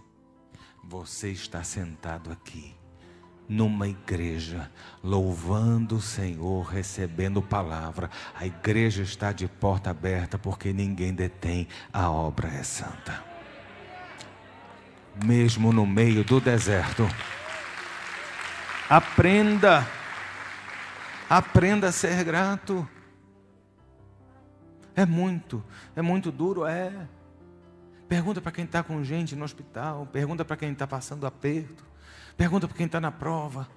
[0.84, 2.81] você está sentado aqui
[3.47, 4.71] numa igreja,
[5.04, 8.10] louvando o Senhor, recebendo palavra.
[8.34, 13.23] A igreja está de porta aberta porque ninguém detém, a obra é santa.
[15.25, 17.06] Mesmo no meio do deserto,
[18.89, 19.86] aprenda,
[21.30, 22.88] aprenda a ser grato.
[24.95, 25.63] É muito,
[25.95, 26.91] é muito duro, é.
[28.08, 31.90] Pergunta para quem está com gente no hospital, pergunta para quem está passando aperto.
[32.38, 33.67] Pergunta para quem está na prova.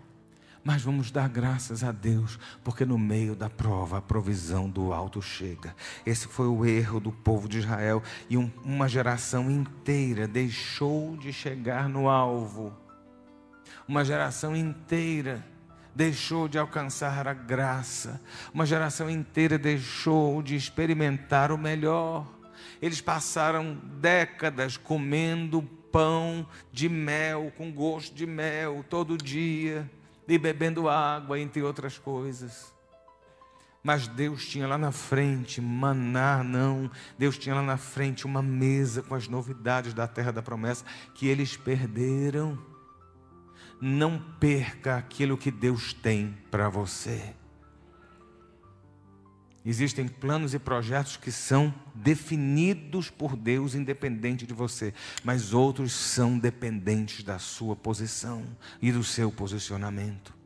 [0.64, 5.20] Mas vamos dar graças a Deus, porque no meio da prova a provisão do alto
[5.20, 5.76] chega.
[6.06, 11.34] Esse foi o erro do povo de Israel e um, uma geração inteira deixou de
[11.34, 12.72] chegar no alvo.
[13.86, 15.44] Uma geração inteira
[15.94, 18.18] deixou de alcançar a graça.
[18.52, 22.26] Uma geração inteira deixou de experimentar o melhor.
[22.80, 29.88] Eles passaram décadas comendo pão de mel, com gosto de mel, todo dia,
[30.26, 32.74] e bebendo água, entre outras coisas.
[33.80, 39.04] Mas Deus tinha lá na frente, maná não, Deus tinha lá na frente uma mesa
[39.04, 42.58] com as novidades da terra da promessa que eles perderam.
[43.80, 47.36] Não perca aquilo que Deus tem para você.
[49.66, 54.92] Existem planos e projetos que são definidos por Deus, independente de você,
[55.24, 58.44] mas outros são dependentes da sua posição
[58.82, 60.36] e do seu posicionamento.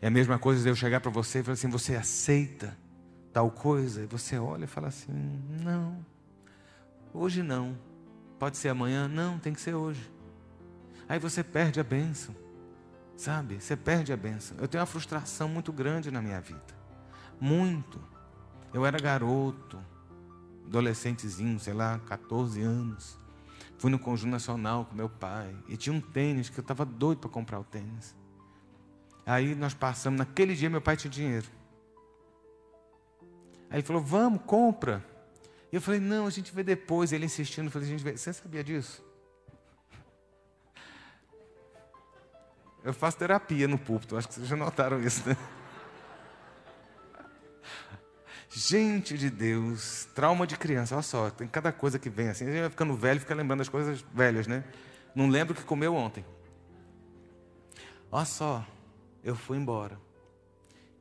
[0.00, 2.76] É a mesma coisa de eu chegar para você e falar assim: você aceita
[3.32, 4.02] tal coisa?
[4.02, 5.12] E você olha e fala assim:
[5.62, 6.04] não,
[7.14, 7.78] hoje não.
[8.40, 9.06] Pode ser amanhã?
[9.06, 10.10] Não, tem que ser hoje.
[11.08, 12.34] Aí você perde a bênção,
[13.16, 13.60] sabe?
[13.60, 14.56] Você perde a bênção.
[14.58, 16.74] Eu tenho uma frustração muito grande na minha vida,
[17.40, 18.11] muito
[18.72, 19.78] eu era garoto,
[20.66, 23.18] adolescentezinho, sei lá, 14 anos.
[23.78, 25.54] Fui no Conjunto Nacional com meu pai.
[25.68, 28.14] E tinha um tênis que eu estava doido para comprar o tênis.
[29.26, 31.46] Aí nós passamos, naquele dia meu pai tinha dinheiro.
[33.68, 35.04] Aí ele falou, vamos, compra.
[35.70, 37.12] E eu falei, não, a gente vê depois.
[37.12, 38.16] Ele insistindo, eu falei, a gente vê.
[38.16, 39.04] Você sabia disso?
[42.84, 45.36] Eu faço terapia no púlpito, acho que vocês já notaram isso, né?
[48.54, 52.44] Gente de Deus, trauma de criança, olha só, tem cada coisa que vem assim.
[52.44, 54.62] A gente vai ficando velho, fica lembrando das coisas velhas, né?
[55.14, 56.22] Não lembro o que comeu ontem.
[58.10, 58.62] Olha só,
[59.24, 59.98] eu fui embora.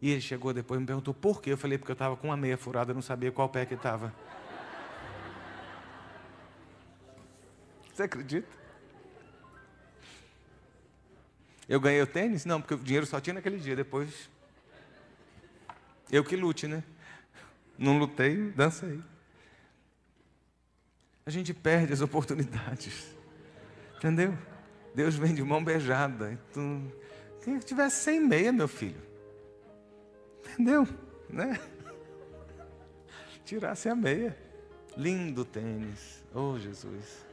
[0.01, 1.51] E ele chegou depois e me perguntou por quê.
[1.51, 4.11] Eu falei, porque eu estava com uma meia furada, não sabia qual pé que estava.
[7.93, 8.47] Você acredita?
[11.67, 12.45] Eu ganhei o tênis?
[12.45, 13.75] Não, porque o dinheiro só tinha naquele dia.
[13.75, 14.29] Depois,
[16.09, 16.81] eu que lute, né?
[17.81, 19.01] Não lutei, dancei.
[21.25, 23.15] A gente perde as oportunidades.
[23.97, 24.37] Entendeu?
[24.93, 26.31] Deus vem de mão beijada.
[26.31, 26.93] Então,
[27.43, 29.01] quem tivesse sem meia, meu filho.
[30.53, 30.87] Entendeu?
[31.27, 31.59] Né?
[33.43, 34.37] Tirasse a meia.
[34.95, 36.23] Lindo tênis.
[36.35, 37.25] Oh, Jesus.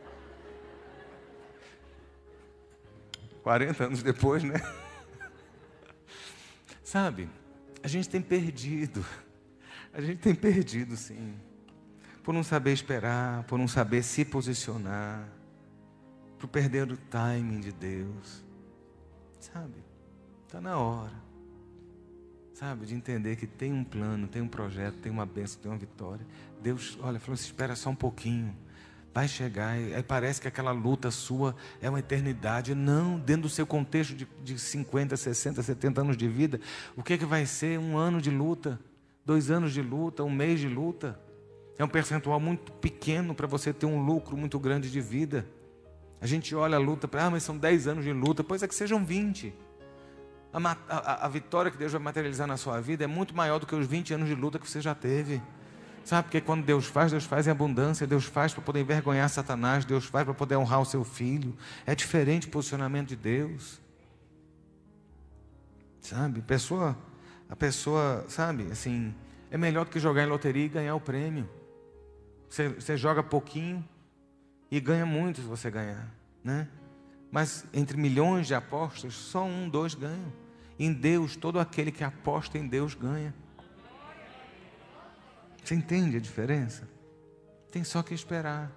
[3.43, 4.55] 40 anos depois, né?
[6.83, 7.29] Sabe,
[7.83, 9.05] a gente tem perdido
[9.99, 11.35] a gente tem perdido, sim.
[12.23, 15.29] Por não saber esperar, por não saber se posicionar,
[16.39, 18.45] por perder o timing de Deus.
[19.41, 19.75] Sabe?
[20.47, 21.21] Está na hora.
[22.55, 22.87] Sabe?
[22.87, 26.25] De entender que tem um plano, tem um projeto, tem uma bênção, tem uma vitória.
[26.63, 28.57] Deus, olha, falou assim: espera só um pouquinho.
[29.13, 32.73] Vai chegar, aí parece que aquela luta sua é uma eternidade.
[32.73, 36.61] Não, dentro do seu contexto de, de 50, 60, 70 anos de vida,
[36.97, 38.79] o que, é que vai ser um ano de luta?
[39.29, 41.21] Dois anos de luta, um mês de luta.
[41.79, 45.47] É um percentual muito pequeno para você ter um lucro muito grande de vida.
[46.19, 48.75] A gente olha a luta, ah, mas são 10 anos de luta, pois é que
[48.75, 49.55] sejam 20.
[50.51, 53.67] A, a, a, vitória que Deus vai materializar na sua vida é muito maior do
[53.67, 55.43] que os 20 anos de luta que você já teve.
[56.07, 59.85] Sabe, porque quando Deus faz, Deus faz em abundância, Deus faz para poder envergonhar Satanás,
[59.85, 61.55] Deus faz para poder honrar o seu filho.
[61.85, 63.79] É diferente o posicionamento de Deus.
[66.01, 66.97] Sabe, pessoa,
[67.49, 69.15] a pessoa, sabe, assim,
[69.51, 71.49] é melhor do que jogar em loteria e ganhar o prêmio.
[72.49, 73.87] Você, você joga pouquinho
[74.71, 76.69] e ganha muito se você ganhar, né?
[77.31, 80.33] Mas entre milhões de apostas, só um, dois ganham.
[80.79, 83.35] Em Deus, todo aquele que aposta em Deus ganha.
[85.63, 86.89] Você entende a diferença?
[87.71, 88.73] Tem só que esperar.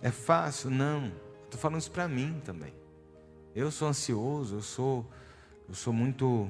[0.00, 0.70] É fácil?
[0.70, 1.12] Não.
[1.44, 2.72] Estou falando isso para mim também.
[3.54, 5.10] Eu sou ansioso, eu sou,
[5.68, 6.48] eu sou muito.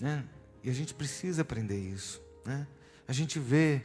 [0.00, 0.24] Né?
[0.62, 2.22] E a gente precisa aprender isso.
[2.44, 2.66] Né?
[3.06, 3.82] A gente vê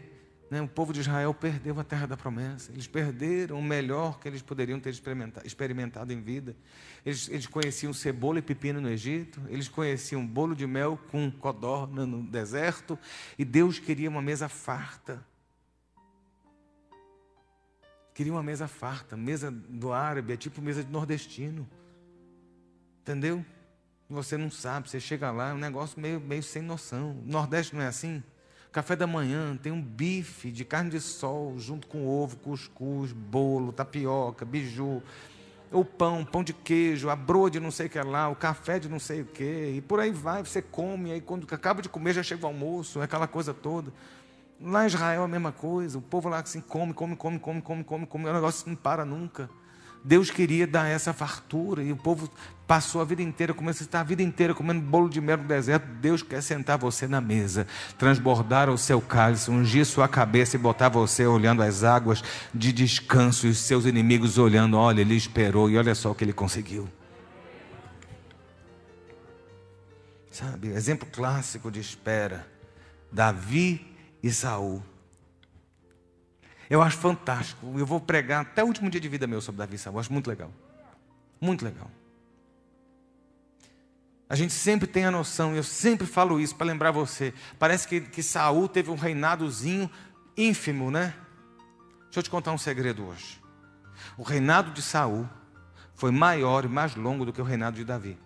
[0.54, 0.62] né?
[0.62, 2.72] O povo de Israel perdeu a terra da promessa.
[2.72, 6.56] Eles perderam o melhor que eles poderiam ter experimentado, experimentado em vida.
[7.04, 9.42] Eles, eles, conheciam cebola e pepino no Egito.
[9.50, 13.00] Eles conheciam bolo de mel com codorna no deserto.
[13.36, 15.26] E Deus queria uma mesa farta.
[18.14, 19.18] Queria uma mesa farta.
[19.18, 21.68] Mesa do árabe é tipo mesa de nordestino.
[23.02, 23.44] Entendeu?
[24.14, 24.90] Você não sabe.
[24.90, 27.18] Você chega lá, é um negócio meio, meio sem noção.
[27.26, 28.24] Nordeste não é assim?
[28.72, 33.72] Café da manhã tem um bife de carne de sol junto com ovo, cuscuz, bolo,
[33.72, 35.02] tapioca, biju,
[35.72, 38.80] o pão, pão de queijo, a broa de não sei o que lá, o café
[38.80, 41.90] de não sei o que, e por aí vai, você come, aí quando acaba de
[41.90, 43.94] comer já chega o almoço, é aquela coisa toda.
[44.60, 47.62] Lá em Israel é a mesma coisa, o povo lá assim come, come, come, come,
[47.62, 49.48] come, come, come, o negócio não para nunca.
[50.04, 52.30] Deus queria dar essa fartura e o povo
[52.68, 55.46] passou a vida inteira comendo, você está a vida inteira comendo bolo de mel no
[55.46, 55.88] deserto.
[56.02, 57.66] Deus quer sentar você na mesa,
[57.98, 62.22] transbordar o seu cálice, ungir sua cabeça e botar você olhando as águas
[62.54, 64.78] de descanso e os seus inimigos olhando.
[64.78, 66.90] Olha, ele esperou e olha só o que ele conseguiu.
[70.30, 72.46] Sabe, exemplo clássico de espera:
[73.12, 74.84] Davi e Saul.
[76.74, 77.72] Eu acho fantástico.
[77.78, 79.96] Eu vou pregar até o último dia de vida meu sobre Davi e Saul.
[79.96, 80.52] Eu acho muito legal.
[81.40, 81.88] Muito legal.
[84.28, 87.32] A gente sempre tem a noção, eu sempre falo isso para lembrar você.
[87.60, 89.88] Parece que, que Saul teve um reinadozinho
[90.36, 91.14] ínfimo, né?
[92.06, 93.40] Deixa eu te contar um segredo hoje.
[94.18, 95.30] O reinado de Saul
[95.94, 98.18] foi maior e mais longo do que o reinado de Davi.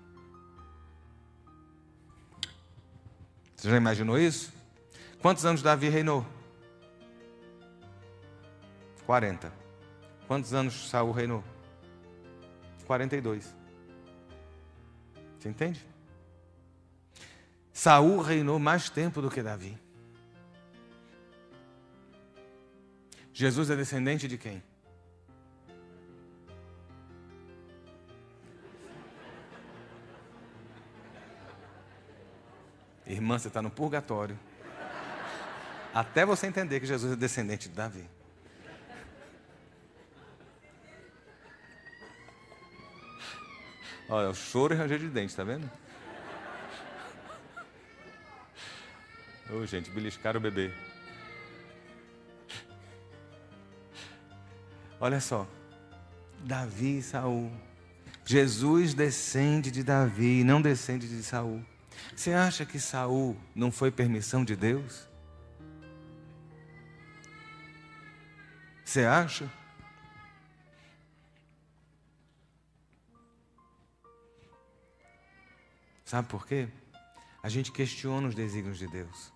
[3.58, 4.54] Você já imaginou isso?
[5.22, 6.37] Quantos anos Davi reinou?
[9.08, 9.50] 40.
[10.28, 11.42] Quantos anos Saul reinou?
[12.86, 13.56] 42.
[15.40, 15.88] Você entende?
[17.72, 19.80] Saul reinou mais tempo do que Davi.
[23.32, 24.62] Jesus é descendente de quem?
[33.06, 34.38] Irmã, você está no purgatório.
[35.94, 38.17] Até você entender que Jesus é descendente de Davi.
[44.10, 45.70] Olha, o choro e ranger de dente, tá vendo?
[49.50, 50.72] Ô, oh, gente, beliscaram o bebê.
[55.00, 55.48] Olha só.
[56.40, 57.52] Davi e Saul.
[58.26, 61.64] Jesus descende de Davi, não descende de Saul.
[62.16, 65.08] Você acha que Saul não foi permissão de Deus?
[68.84, 69.50] Você acha?
[76.08, 76.70] Sabe por quê?
[77.44, 79.34] A gente questiona os desígnios de Deus.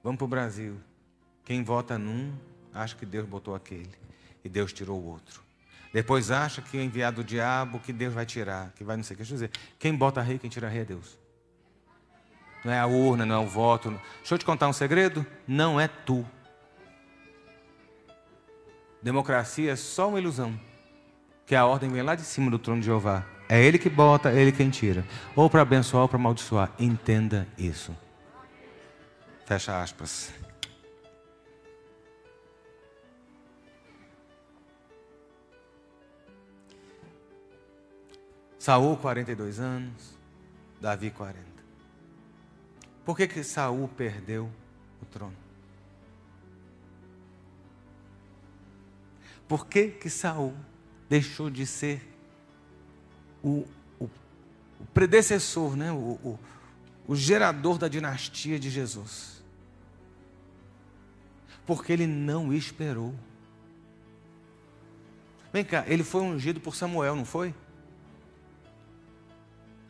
[0.00, 0.80] Vamos para o Brasil.
[1.44, 2.32] Quem vota num,
[2.72, 3.90] acha que Deus botou aquele.
[4.44, 5.42] E Deus tirou o outro.
[5.92, 9.14] Depois acha que é enviado o diabo, que Deus vai tirar, que vai não sei
[9.14, 9.24] o que.
[9.24, 11.18] Deixa eu dizer, quem bota rei, quem tira rei é Deus.
[12.64, 13.90] Não é a urna, não é o voto.
[14.18, 15.26] Deixa eu te contar um segredo.
[15.48, 16.24] Não é tu.
[19.02, 20.56] Democracia é só uma ilusão.
[21.44, 23.33] Que a ordem vem lá de cima do trono de Jeová.
[23.54, 25.06] É Ele que bota, é Ele quem tira.
[25.36, 26.72] Ou para abençoar ou para amaldiçoar.
[26.76, 27.96] Entenda isso.
[29.46, 30.32] Fecha aspas.
[38.58, 40.18] Saul, 42 anos,
[40.80, 41.40] Davi, 40.
[43.04, 44.50] Por que, que Saul perdeu
[45.00, 45.36] o trono?
[49.46, 50.56] Por que, que Saul
[51.08, 52.13] deixou de ser
[53.44, 53.66] o,
[54.00, 55.92] o, o predecessor, né?
[55.92, 56.38] O,
[57.06, 59.44] o, gerador da dinastia de Jesus.
[61.66, 63.14] Porque ele não esperou.
[65.52, 67.54] Vem cá, ele foi ungido por Samuel, não foi?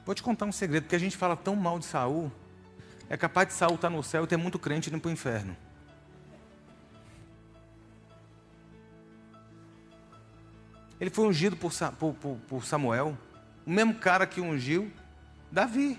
[0.05, 2.31] Vou te contar um segredo, porque a gente fala tão mal de Saul,
[3.09, 5.57] é capaz de Saul estar no céu e ter muito crente indo para o inferno.
[11.01, 13.17] Ele foi ungido por, por, por, por Samuel,
[13.67, 14.93] o mesmo cara que ungiu
[15.51, 15.99] Davi.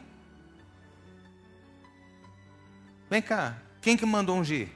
[3.10, 4.70] Vem cá, quem que mandou ungir?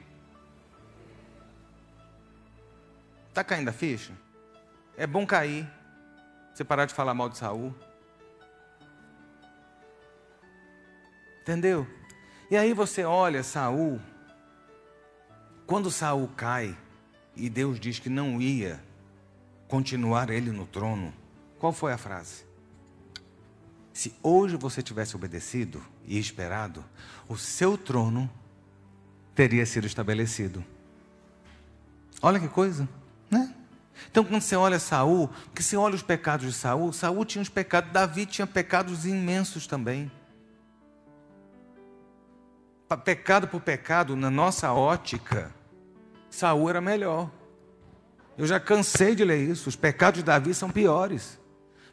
[3.28, 4.12] Está caindo a ficha?
[4.96, 5.68] É bom cair.
[6.52, 7.74] Você parar de falar mal de Saul.
[11.42, 11.86] Entendeu?
[12.50, 14.00] E aí você olha Saul.
[15.66, 16.76] Quando Saul cai
[17.36, 18.82] e Deus diz que não ia
[19.68, 21.14] continuar ele no trono,
[21.58, 22.49] qual foi a frase?
[24.00, 26.82] Se hoje você tivesse obedecido e esperado,
[27.28, 28.30] o seu trono
[29.34, 30.64] teria sido estabelecido.
[32.22, 32.88] Olha que coisa,
[33.30, 33.54] né?
[34.10, 37.50] Então, quando você olha Saul, porque você olha os pecados de Saul, Saul tinha os
[37.50, 40.10] pecados, Davi tinha pecados imensos também.
[43.04, 45.54] Pecado por pecado, na nossa ótica,
[46.30, 47.30] Saul era melhor.
[48.38, 49.68] Eu já cansei de ler isso.
[49.68, 51.38] Os pecados de Davi são piores.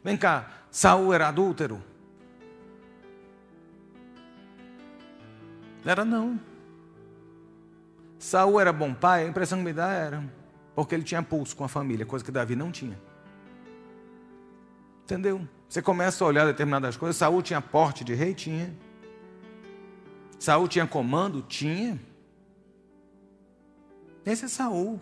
[0.02, 1.84] Vem cá, Saul era adúltero?
[5.88, 6.38] Era não.
[8.18, 9.24] Saul era bom pai?
[9.24, 10.22] A impressão que me dá era.
[10.74, 13.00] Porque ele tinha pulso com a família, coisa que Davi não tinha.
[15.04, 15.48] Entendeu?
[15.66, 17.16] Você começa a olhar determinadas coisas.
[17.16, 18.34] Saul tinha porte de rei?
[18.34, 18.70] Tinha.
[20.38, 21.40] Saul tinha comando?
[21.40, 21.98] Tinha.
[24.26, 25.00] Esse é Saul.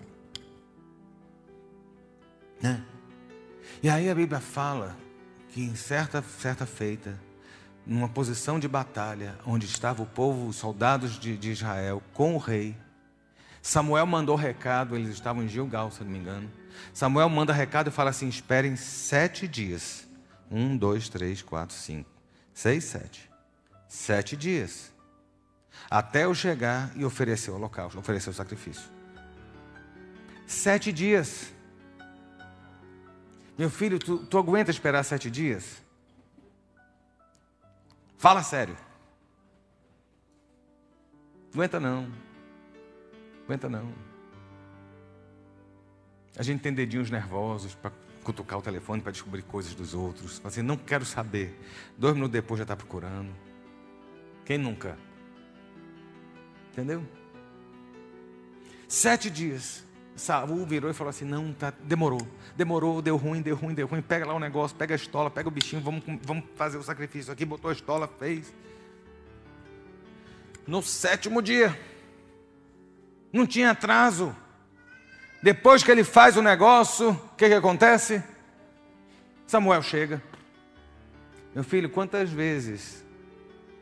[2.62, 2.80] Né?
[3.82, 4.96] E aí a Bíblia fala
[5.48, 7.25] que em certa, certa feita,
[7.86, 12.38] numa posição de batalha, onde estava o povo, os soldados de, de Israel com o
[12.38, 12.76] rei,
[13.66, 16.48] Samuel mandou recado, eles estavam em Gilgal, se não me engano.
[16.94, 20.06] Samuel manda recado e fala assim: esperem sete dias.
[20.48, 22.08] Um, dois, três, quatro, cinco,
[22.54, 23.28] seis, sete.
[23.88, 24.92] Sete dias.
[25.90, 28.88] Até eu chegar e oferecer o holocausto, oferecer o sacrifício.
[30.46, 31.52] Sete dias.
[33.58, 35.82] Meu filho, tu, tu aguenta esperar sete dias?
[38.18, 38.76] Fala sério.
[41.52, 42.10] Aguenta não.
[43.44, 43.92] Aguenta não.
[46.38, 47.92] A gente tem dedinhos nervosos para
[48.22, 50.40] cutucar o telefone para descobrir coisas dos outros.
[50.44, 51.58] Assim, não quero saber.
[51.96, 53.32] Dois minutos depois já está procurando.
[54.44, 54.98] Quem nunca?
[56.72, 57.06] Entendeu?
[58.88, 59.84] Sete dias.
[60.16, 64.00] Saul virou e falou assim: Não, tá, demorou, demorou, deu ruim, deu ruim, deu ruim.
[64.00, 67.32] Pega lá o negócio, pega a estola, pega o bichinho, vamos, vamos fazer o sacrifício
[67.32, 67.44] aqui.
[67.44, 68.52] Botou a estola, fez.
[70.66, 71.78] No sétimo dia,
[73.32, 74.34] não tinha atraso.
[75.42, 78.22] Depois que ele faz o negócio, o que, que acontece?
[79.46, 80.20] Samuel chega.
[81.54, 83.04] Meu filho, quantas vezes,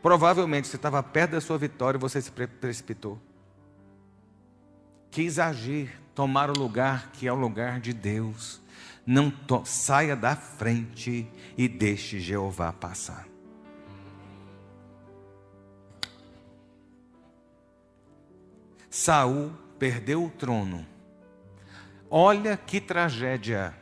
[0.02, 3.18] provavelmente você estava perto da sua vitória e você se precipitou?
[5.10, 8.60] Quis agir, tomar o lugar que é o lugar de Deus.
[9.06, 9.32] Não
[9.64, 13.26] saia da frente e deixe Jeová passar.
[18.88, 20.86] Saul perdeu o trono.
[22.08, 23.74] Olha que tragédia.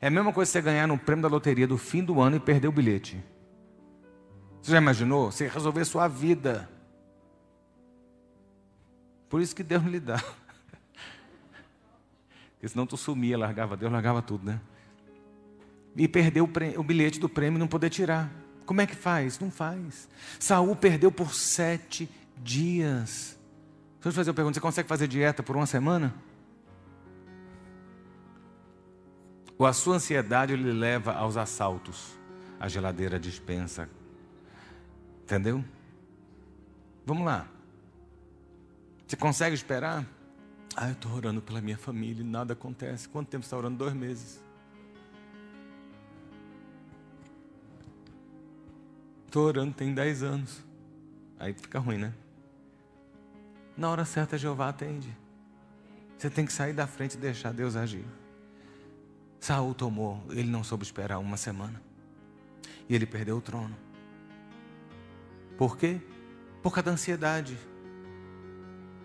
[0.00, 2.40] É a mesma coisa você ganhar no prêmio da loteria do fim do ano e
[2.40, 3.22] perder o bilhete.
[4.60, 5.32] Você já imaginou?
[5.32, 6.68] Você resolver sua vida.
[9.28, 10.22] Por isso que Deus não lhe dá.
[12.60, 14.60] Porque senão tu sumia, largava Deus, largava tudo, né?
[15.96, 18.30] E perdeu o, o bilhete do prêmio e não poder tirar.
[18.66, 19.40] Como é que faz?
[19.40, 20.06] Não faz.
[20.38, 22.06] Saul perdeu por sete
[22.36, 23.38] dias.
[23.94, 26.14] Deixa eu te fazer uma pergunta: você consegue fazer dieta por uma semana?
[29.56, 32.14] Ou a sua ansiedade lhe leva aos assaltos?
[32.60, 33.88] A geladeira dispensa.
[35.22, 35.64] Entendeu?
[37.06, 37.48] Vamos lá.
[39.06, 40.04] Você consegue esperar?
[40.76, 43.08] Ah, eu estou orando pela minha família e nada acontece.
[43.08, 43.76] Quanto tempo você está orando?
[43.76, 44.40] Dois meses.
[49.26, 50.64] Estou orando tem dez anos.
[51.38, 52.14] Aí fica ruim, né?
[53.76, 55.16] Na hora certa, Jeová atende.
[56.18, 58.04] Você tem que sair da frente e deixar Deus agir.
[59.40, 61.80] Saul tomou, ele não soube esperar uma semana.
[62.88, 63.74] E ele perdeu o trono.
[65.56, 66.00] Por quê?
[66.62, 67.56] Por causa da ansiedade.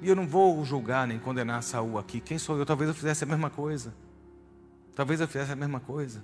[0.01, 2.19] E eu não vou julgar nem condenar Saul aqui.
[2.19, 2.65] Quem sou eu?
[2.65, 3.93] Talvez eu fizesse a mesma coisa.
[4.93, 6.23] Talvez eu fizesse a mesma coisa.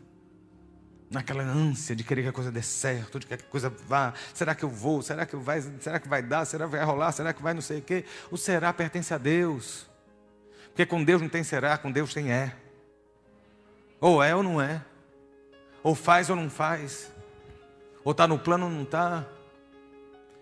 [1.10, 4.14] Naquela ânsia de querer que a coisa dê certo, de que a coisa vá.
[4.34, 5.02] Será que eu vou?
[5.02, 5.62] Será que vai?
[5.80, 6.46] Será que vai dar?
[6.46, 7.12] Será que vai rolar?
[7.12, 8.06] Será que vai não sei o quê?
[8.30, 9.90] O será pertence a Deus.
[10.68, 12.56] Porque com Deus não tem será, com Deus tem é.
[14.00, 14.82] Ou é ou não é.
[15.84, 17.12] Ou faz ou não faz.
[18.04, 19.28] Ou está no plano ou não está.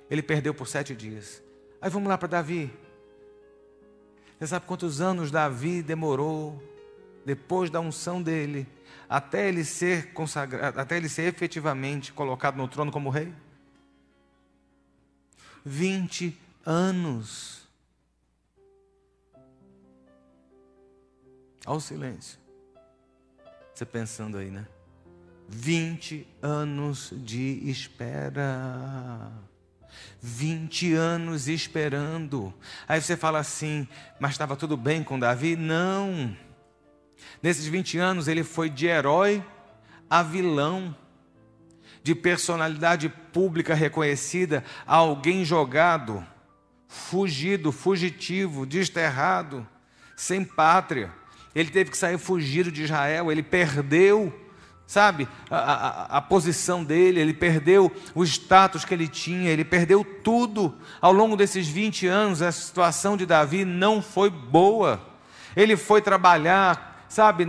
[0.10, 1.42] Ele perdeu por sete dias.
[1.82, 2.72] Aí vamos lá para Davi.
[4.40, 6.64] Você sabe quantos anos Davi demorou
[7.26, 8.66] depois da unção dele
[9.10, 13.34] até ele ser consagrado, até ele ser efetivamente colocado no trono como rei?
[15.66, 17.68] 20 anos.
[21.66, 22.40] Ao silêncio.
[23.74, 24.66] Você pensando aí, né?
[25.50, 29.32] 20 anos de espera.
[30.22, 32.54] 20 anos esperando.
[32.88, 33.88] Aí você fala assim,
[34.20, 35.56] mas estava tudo bem com Davi?
[35.56, 36.36] Não.
[37.42, 39.44] Nesses 20 anos ele foi de herói
[40.10, 40.96] a vilão,
[42.02, 46.26] de personalidade pública reconhecida a alguém jogado,
[46.88, 49.68] fugido, fugitivo, desterrado,
[50.16, 51.14] sem pátria.
[51.54, 54.49] Ele teve que sair fugido de Israel, ele perdeu
[54.90, 60.04] sabe, a, a, a, posição dele, ele perdeu o status que ele tinha, ele perdeu
[60.04, 60.76] tudo.
[61.00, 65.00] Ao longo desses 20 anos, a situação de Davi não foi boa.
[65.56, 67.46] Ele foi trabalhar, sabe,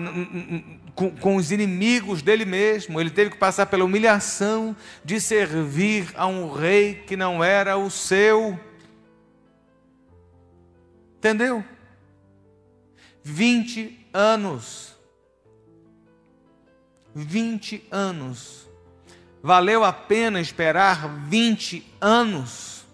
[0.94, 3.00] com, com os inimigos dele mesmo.
[3.00, 7.88] Ele teve que passar pela humilhação de servir a um rei que não era o
[7.88, 8.60] seu.
[11.16, 11.64] Entendeu?
[13.24, 14.90] 20 anos
[17.14, 18.68] 20 anos.
[19.42, 22.84] Valeu a pena esperar 20 anos?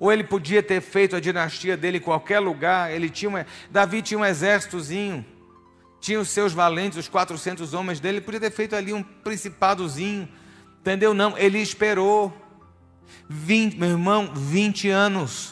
[0.00, 2.90] Ou ele podia ter feito a dinastia dele em qualquer lugar?
[2.90, 5.24] Ele tinha uma, Davi tinha um exércitozinho,
[6.00, 10.28] tinha os seus valentes, os 400 homens dele, ele podia ter feito ali um principadozinho,
[10.80, 11.14] entendeu?
[11.14, 12.36] Não, ele esperou
[13.28, 15.51] 20, meu irmão, 20 anos.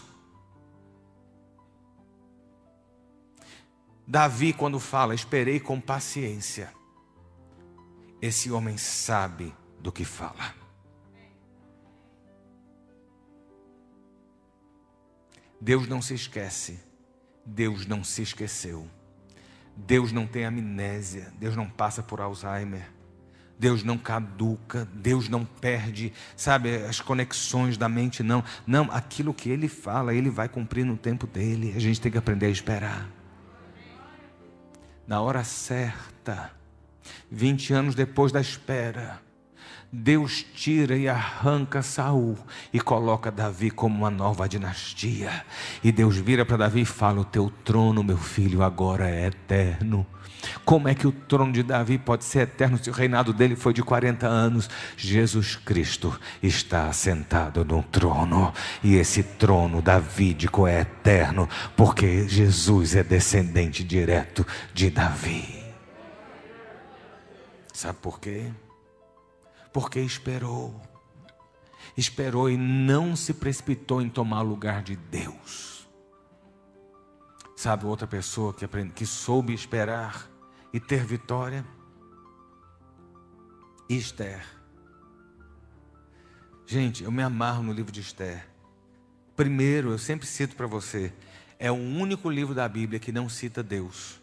[4.11, 6.75] Davi, quando fala, esperei com paciência,
[8.21, 10.53] esse homem sabe do que fala.
[15.61, 16.81] Deus não se esquece,
[17.47, 18.85] Deus não se esqueceu,
[19.77, 22.91] Deus não tem amnésia, Deus não passa por Alzheimer.
[23.61, 28.43] Deus não caduca, Deus não perde, sabe, as conexões da mente, não.
[28.67, 31.75] Não, aquilo que Ele fala, Ele vai cumprir no tempo dele.
[31.77, 33.20] A gente tem que aprender a esperar
[35.11, 36.53] na hora certa,
[37.33, 39.21] 20 anos depois da espera,
[39.91, 42.39] Deus tira e arranca Saul
[42.73, 45.45] e coloca Davi como uma nova dinastia.
[45.83, 50.07] E Deus vira para Davi e fala: O teu trono, meu filho, agora é eterno.
[50.65, 53.73] Como é que o trono de Davi pode ser eterno se o reinado dele foi
[53.73, 54.69] de 40 anos?
[54.97, 63.03] Jesus Cristo está assentado no trono, e esse trono davídico é eterno, porque Jesus é
[63.03, 65.61] descendente direto de Davi.
[67.73, 68.51] Sabe por quê?
[69.73, 70.81] porque esperou.
[71.97, 75.80] Esperou e não se precipitou em tomar lugar de Deus.
[77.61, 80.27] Sabe outra pessoa que, aprende, que soube esperar
[80.73, 81.63] e ter vitória?
[83.87, 84.43] Esther.
[86.65, 88.49] Gente, eu me amarro no livro de Esther.
[89.37, 91.13] Primeiro, eu sempre cito para você,
[91.59, 94.19] é o único livro da Bíblia que não cita Deus.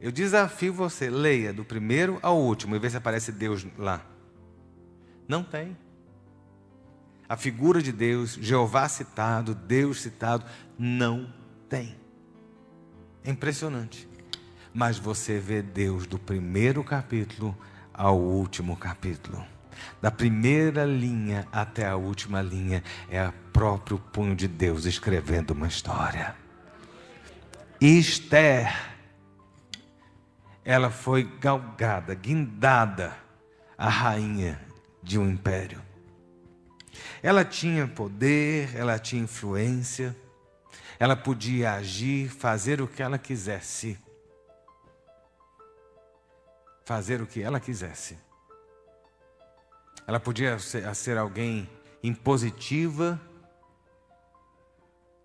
[0.00, 4.02] Eu desafio você, leia do primeiro ao último e vê se aparece Deus lá.
[5.28, 5.76] Não tem.
[7.30, 10.44] A figura de Deus, Jeová citado, Deus citado,
[10.76, 11.32] não
[11.68, 11.94] tem.
[13.22, 14.08] É impressionante.
[14.74, 17.56] Mas você vê Deus do primeiro capítulo
[17.94, 19.46] ao último capítulo.
[20.02, 25.68] Da primeira linha até a última linha é o próprio punho de Deus escrevendo uma
[25.68, 26.34] história.
[27.80, 28.74] Esther
[30.64, 33.16] ela foi galgada, guindada,
[33.78, 34.60] a rainha
[35.00, 35.89] de um império.
[37.22, 40.16] Ela tinha poder, ela tinha influência,
[40.98, 43.98] ela podia agir, fazer o que ela quisesse.
[46.84, 48.18] Fazer o que ela quisesse.
[50.06, 51.68] Ela podia ser, alguém
[52.02, 53.20] impositiva,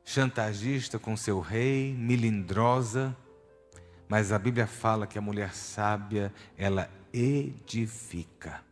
[0.03, 3.15] chantagista com seu rei, milindrosa,
[4.07, 8.63] mas a Bíblia fala que a mulher sábia, ela edifica.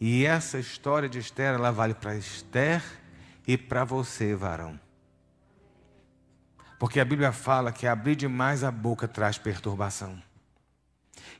[0.00, 2.82] E essa história de Esther, ela vale para Esther
[3.46, 4.80] e para você, varão.
[6.78, 10.20] Porque a Bíblia fala que abrir demais a boca traz perturbação.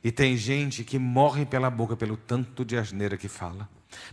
[0.03, 3.67] E tem gente que morre pela boca pelo tanto de asneira que fala,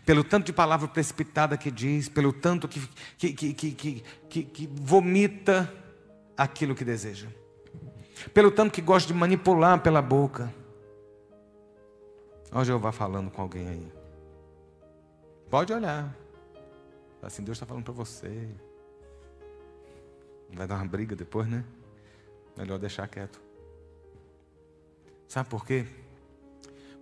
[0.06, 2.80] pelo tanto de palavra precipitada que diz, pelo tanto que,
[3.18, 5.70] que, que, que, que, que vomita
[6.36, 7.28] aquilo que deseja.
[8.32, 10.52] Pelo tanto que gosta de manipular pela boca.
[12.50, 13.97] Olha Jeová falando com alguém aí.
[15.50, 16.14] Pode olhar.
[17.22, 18.48] Assim, Deus está falando para você.
[20.52, 21.64] Vai dar uma briga depois, né?
[22.56, 23.40] Melhor deixar quieto.
[25.26, 25.86] Sabe por quê?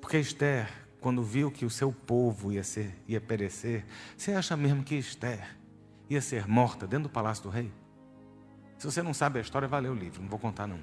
[0.00, 0.68] Porque Esther,
[1.00, 3.84] quando viu que o seu povo ia, ser, ia perecer,
[4.16, 5.56] você acha mesmo que Esther
[6.08, 7.72] ia ser morta dentro do palácio do rei?
[8.78, 10.80] Se você não sabe a história, vai ler o livro, não vou contar não.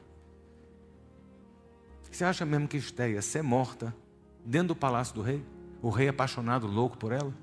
[2.09, 3.95] Você acha mesmo que Esther ia ser morta
[4.45, 5.43] dentro do palácio do rei?
[5.81, 7.33] O rei apaixonado, louco por ela?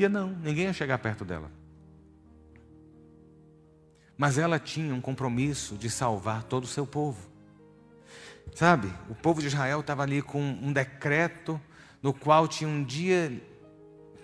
[0.00, 1.52] Ia não, ninguém ia chegar perto dela.
[4.16, 7.28] Mas ela tinha um compromisso de salvar todo o seu povo.
[8.54, 11.60] Sabe, o povo de Israel estava ali com um decreto
[12.02, 13.30] no qual tinha um dia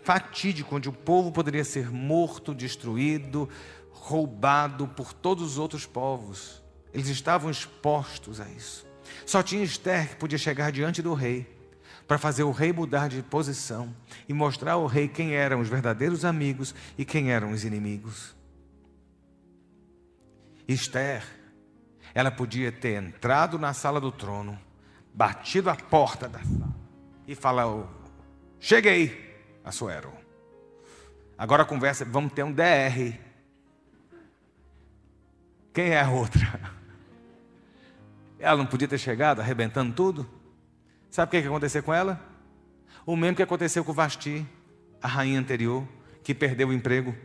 [0.03, 3.47] fatídico onde o povo poderia ser morto, destruído,
[3.91, 6.63] roubado por todos os outros povos.
[6.91, 8.87] Eles estavam expostos a isso.
[9.27, 11.56] Só tinha Esther que podia chegar diante do rei
[12.07, 13.95] para fazer o rei mudar de posição
[14.29, 18.35] e mostrar ao rei quem eram os verdadeiros amigos e quem eram os inimigos.
[20.69, 21.25] Esther,
[22.15, 24.59] ela podia ter entrado na sala do trono,
[25.13, 26.75] batido a porta da sala
[27.27, 27.89] e falado:
[28.59, 29.27] Cheguei,
[29.67, 30.13] Assuero.
[31.37, 33.19] Agora a conversa, vamos ter um DR.
[35.75, 36.73] Quem é a outra?
[38.39, 40.36] Ela não podia ter chegado arrebentando tudo?
[41.17, 42.21] Sabe o que, que aconteceu com ela?
[43.07, 44.47] O mesmo que aconteceu com Vasti,
[45.01, 45.83] a rainha anterior,
[46.23, 47.17] que perdeu o emprego.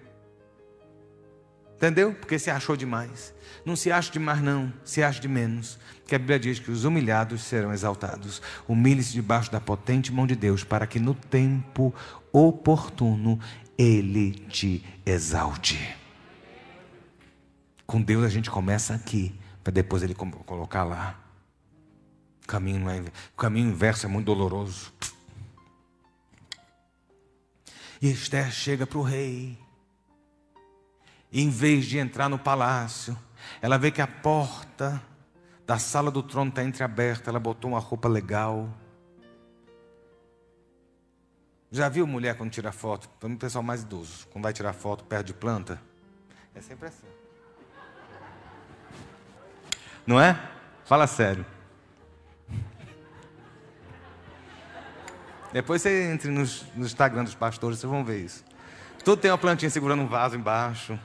[1.75, 2.13] Entendeu?
[2.13, 3.33] Porque se achou demais.
[3.65, 4.71] Não se acha demais, não.
[4.85, 5.77] Se acha de menos.
[5.97, 8.41] Porque a Bíblia diz que os humilhados serão exaltados.
[8.65, 11.93] Humilhe-se debaixo da potente mão de Deus, para que no tempo
[12.31, 13.41] oportuno
[13.77, 15.97] Ele te exalte.
[17.85, 21.20] Com Deus a gente começa aqui, para depois Ele colocar lá.
[22.51, 24.93] O caminho, é, o caminho inverso é muito doloroso.
[28.01, 29.57] E Esther chega para o rei.
[31.31, 33.17] E em vez de entrar no palácio,
[33.61, 35.01] ela vê que a porta
[35.65, 37.29] da sala do trono está entreaberta.
[37.29, 38.69] Ela botou uma roupa legal.
[41.71, 43.07] Já viu mulher quando tira foto?
[43.17, 45.81] Para mim, pessoal mais idoso, quando vai tirar foto perto de planta,
[46.53, 47.07] é sempre assim.
[50.05, 50.37] Não é?
[50.83, 51.45] Fala sério.
[55.53, 58.43] Depois você entre nos, no Instagram dos pastores, vocês vão ver isso.
[59.03, 60.97] Tudo tem uma plantinha segurando um vaso embaixo,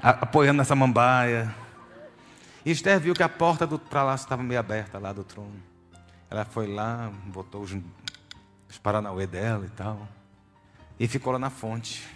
[0.00, 1.54] apoiando nessa mambaia.
[2.64, 5.62] E Esther viu que a porta do palácio estava meio aberta lá do trono.
[6.30, 7.76] Ela foi lá, botou os,
[8.68, 10.06] os paranauê dela e tal.
[10.98, 12.06] E ficou lá na fonte.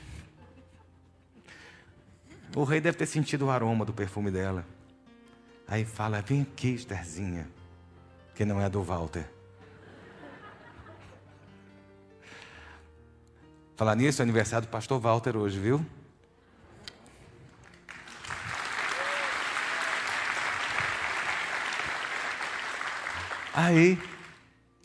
[2.54, 4.64] O rei deve ter sentido o aroma do perfume dela.
[5.66, 7.48] Aí fala: Vem aqui, Estherzinha,
[8.34, 9.37] que não é do Walter.
[13.78, 15.86] Falar nisso, é aniversário do pastor Walter hoje, viu?
[23.54, 23.96] Aí,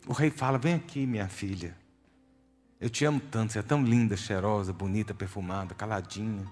[0.06, 1.76] o rei fala: Vem aqui, minha filha.
[2.80, 6.46] Eu te amo tanto, você é tão linda, cheirosa, bonita, perfumada, caladinha.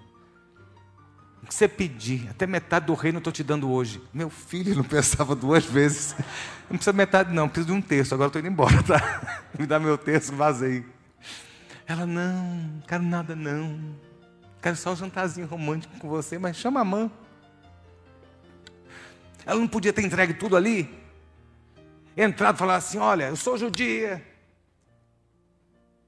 [1.45, 4.03] O que você pedir, até metade do reino eu estou te dando hoje.
[4.13, 6.17] Meu filho não pensava duas vezes.
[6.69, 8.13] Não precisa metade, não, preciso de um terço.
[8.15, 9.43] Agora estou indo embora, tá?
[9.57, 10.85] Me dá meu terço, vazei.
[11.87, 13.97] Ela, não, quero nada não.
[14.61, 17.11] Quero só um jantarzinho romântico com você, mas chama a mãe.
[19.45, 20.89] Ela não podia ter entregue tudo ali?
[22.17, 24.25] Entrado e falar assim: olha, eu sou judia.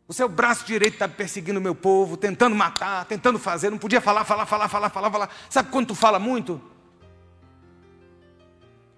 [0.06, 3.70] O seu braço direito está perseguindo o meu povo, tentando matar, tentando fazer.
[3.70, 5.30] Não podia falar, falar, falar, falar, falar, falar.
[5.48, 6.60] Sabe quando tu fala muito?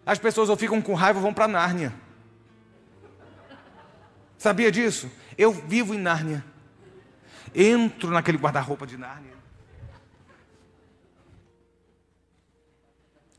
[0.05, 1.95] As pessoas ou ficam com raiva ou vão para Nárnia.
[4.37, 5.11] Sabia disso?
[5.39, 6.45] Eu vivo em Nárnia
[7.57, 9.35] entro naquele guarda-roupa de Nárnia.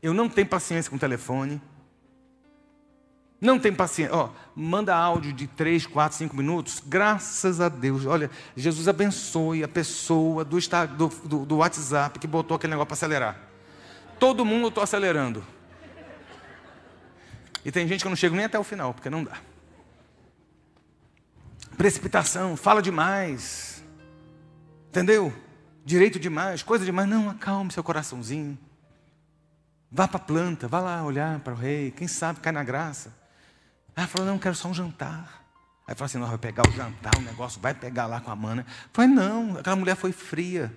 [0.02, 1.60] Eu não tenho paciência com o telefone.
[3.40, 4.14] Não tem paciência.
[4.14, 6.82] Ó, manda áudio de 3, 4, 5 minutos.
[6.84, 8.04] Graças a Deus.
[8.04, 12.94] Olha, Jesus abençoe a pessoa do, do, do, do WhatsApp que botou aquele negócio para
[12.94, 13.40] acelerar.
[14.18, 15.44] Todo mundo eu estou acelerando.
[17.64, 19.38] E tem gente que eu não chego nem até o final, porque não dá.
[21.76, 23.77] Precipitação, fala demais.
[24.98, 25.32] Entendeu?
[25.84, 27.08] Direito demais, coisa demais.
[27.08, 28.58] Não, acalme seu coraçãozinho.
[29.92, 31.92] Vá para a planta, vá lá olhar para o rei.
[31.92, 33.14] Quem sabe cai na graça.
[33.94, 35.44] Ela falou: Não, quero só um jantar.
[35.86, 38.34] Aí falou assim: Não, vai pegar o jantar, o negócio vai pegar lá com a
[38.34, 38.66] mana.
[38.92, 40.76] Falei: Não, aquela mulher foi fria.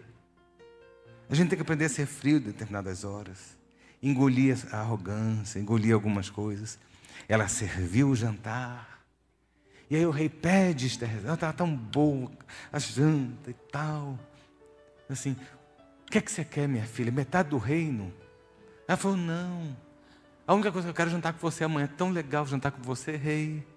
[1.27, 3.57] A gente tem que aprender a ser frio em determinadas horas.
[4.03, 6.77] engolia a arrogância, engolia algumas coisas.
[7.27, 8.90] Ela serviu o jantar.
[9.91, 12.31] E aí o rei pede, Esther, ela estava tão boa,
[12.71, 14.17] a janta e tal.
[15.09, 15.35] Assim,
[16.07, 17.11] o que é que você quer, minha filha?
[17.11, 18.13] Metade do reino?
[18.87, 19.75] Ela falou, não.
[20.47, 21.89] A única coisa que eu quero é jantar com você amanhã.
[21.91, 23.67] É tão legal jantar com você, rei.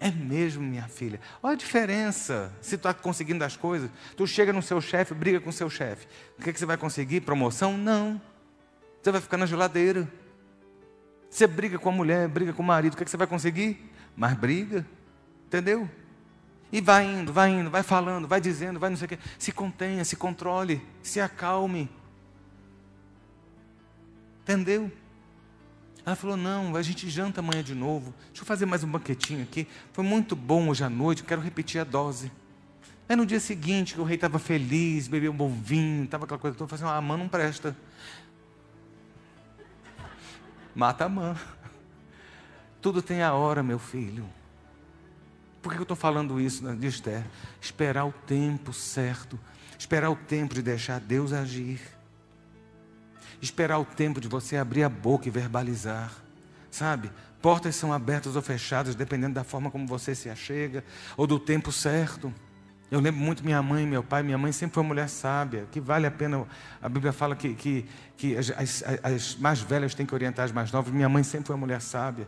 [0.00, 1.20] É mesmo, minha filha.
[1.40, 2.52] Olha a diferença.
[2.60, 5.70] Se tu está conseguindo as coisas, tu chega no seu chefe, briga com o seu
[5.70, 6.08] chefe.
[6.36, 7.20] O que, é que você vai conseguir?
[7.20, 7.78] Promoção?
[7.78, 8.20] Não.
[9.00, 10.10] Você vai ficar na geladeira.
[11.30, 12.94] Você briga com a mulher, briga com o marido.
[12.94, 13.88] O que, é que você vai conseguir?
[14.16, 14.86] Mais briga.
[15.46, 15.88] Entendeu?
[16.72, 19.18] E vai indo, vai indo, vai falando, vai dizendo, vai não sei o quê.
[19.38, 21.90] Se contenha, se controle, se acalme.
[24.42, 24.90] Entendeu?
[26.06, 28.14] Ela falou: Não, a gente janta amanhã de novo.
[28.28, 29.66] Deixa eu fazer mais um banquetinho aqui.
[29.92, 32.30] Foi muito bom hoje à noite, quero repetir a dose.
[33.08, 36.38] Aí no dia seguinte, que o rei estava feliz, bebeu um bom vinho, estava aquela
[36.38, 37.76] coisa toda, eu falei assim: Ah, a mãe não presta.
[40.74, 41.36] Mata a mãe.
[42.80, 44.28] Tudo tem a hora, meu filho.
[45.62, 47.24] Por que eu estou falando isso de Esther?
[47.60, 49.38] Esperar o tempo certo.
[49.78, 51.80] Esperar o tempo de deixar Deus agir
[53.40, 56.12] esperar o tempo de você abrir a boca e verbalizar.
[56.70, 57.10] Sabe?
[57.40, 60.84] Portas são abertas ou fechadas dependendo da forma como você se achega
[61.16, 62.32] ou do tempo certo.
[62.90, 64.22] Eu lembro muito minha mãe, meu pai.
[64.22, 66.44] Minha mãe sempre foi uma mulher sábia, que vale a pena.
[66.82, 70.52] A Bíblia fala que, que, que as, as, as mais velhas têm que orientar as
[70.52, 70.92] mais novas.
[70.92, 72.26] Minha mãe sempre foi uma mulher sábia.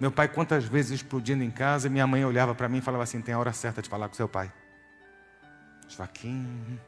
[0.00, 3.20] Meu pai, quantas vezes explodindo em casa, minha mãe olhava para mim e falava assim:
[3.20, 4.50] tem a hora certa de falar com seu pai.
[5.86, 6.80] Joaquim,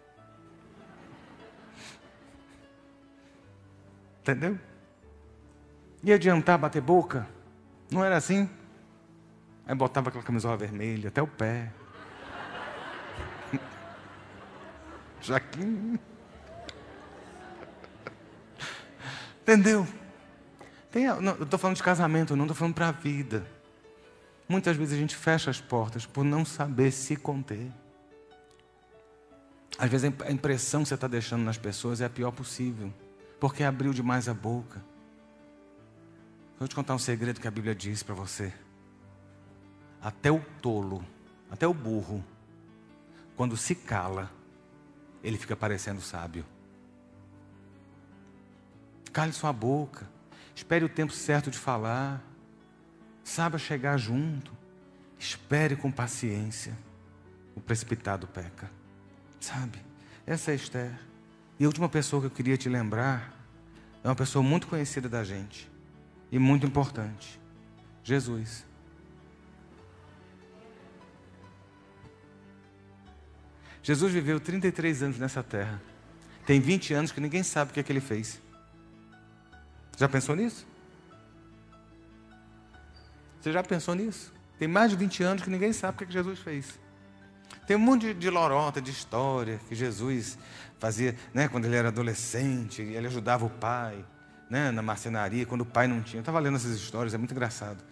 [4.23, 4.57] Entendeu?
[6.05, 7.27] Ia adiantar bater boca?
[7.91, 8.49] Não era assim?
[9.67, 11.73] Aí botava aquela camisola vermelha até o pé.
[15.21, 15.99] Jaquim.
[19.41, 19.87] Entendeu?
[20.93, 23.45] Tem, não, eu estou falando de casamento, não estou falando para a vida.
[24.49, 27.72] Muitas vezes a gente fecha as portas por não saber se conter.
[29.78, 32.93] Às vezes a impressão que você está deixando nas pessoas é a pior possível
[33.43, 34.80] porque abriu demais a boca.
[36.61, 38.53] Vou te contar um segredo que a Bíblia diz para você.
[40.01, 41.05] Até o tolo,
[41.51, 42.24] até o burro,
[43.34, 44.30] quando se cala,
[45.24, 46.45] ele fica parecendo sábio.
[49.12, 50.09] Cale sua boca,
[50.55, 52.23] espere o tempo certo de falar,
[53.25, 54.53] saiba chegar junto,
[55.19, 56.77] espere com paciência.
[57.55, 58.71] O precipitado peca,
[59.39, 59.79] sabe?
[60.27, 60.99] Essa é Esther.
[61.59, 63.33] E a última pessoa que eu queria te lembrar
[64.03, 65.71] é uma pessoa muito conhecida da gente
[66.31, 67.39] e muito importante:
[68.03, 68.65] Jesus.
[73.83, 75.83] Jesus viveu 33 anos nessa terra.
[76.47, 78.41] Tem 20 anos que ninguém sabe o que é que ele fez.
[79.97, 80.66] Já pensou nisso?
[83.40, 84.32] Você já pensou nisso?
[84.59, 86.78] Tem mais de 20 anos que ninguém sabe o que, é que Jesus fez.
[87.66, 90.38] Tem um monte de, de lorota, de história que Jesus
[90.78, 94.05] fazia, né, quando ele era adolescente, ele ajudava o pai,
[94.51, 96.18] né, na marcenaria, quando o pai não tinha.
[96.18, 97.82] Eu estava lendo essas histórias, é muito engraçado.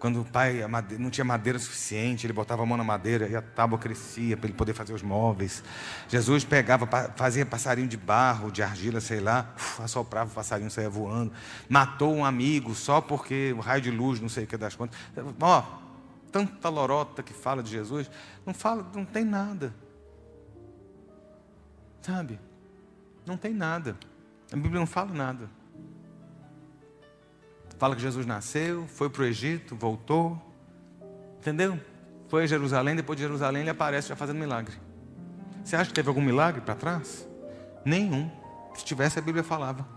[0.00, 0.64] Quando o pai
[0.98, 4.46] não tinha madeira suficiente, ele botava a mão na madeira e a tábua crescia para
[4.48, 5.62] ele poder fazer os móveis.
[6.08, 11.30] Jesus pegava, fazia passarinho de barro, de argila, sei lá, assoprava o passarinho, saía voando.
[11.68, 14.98] Matou um amigo só porque o raio de luz, não sei o que das contas.
[15.38, 15.64] Ó,
[16.32, 18.10] tanta lorota que fala de Jesus,
[18.46, 19.74] não fala, não tem nada.
[22.00, 22.40] Sabe?
[23.26, 23.98] Não tem nada.
[24.50, 25.59] A Bíblia não fala nada.
[27.80, 30.38] Fala que Jesus nasceu, foi para o Egito, voltou.
[31.38, 31.80] Entendeu?
[32.28, 34.74] Foi a Jerusalém, depois de Jerusalém ele aparece já fazendo milagre.
[35.64, 37.26] Você acha que teve algum milagre para trás?
[37.82, 38.30] Nenhum.
[38.74, 39.88] Se tivesse, a Bíblia falava.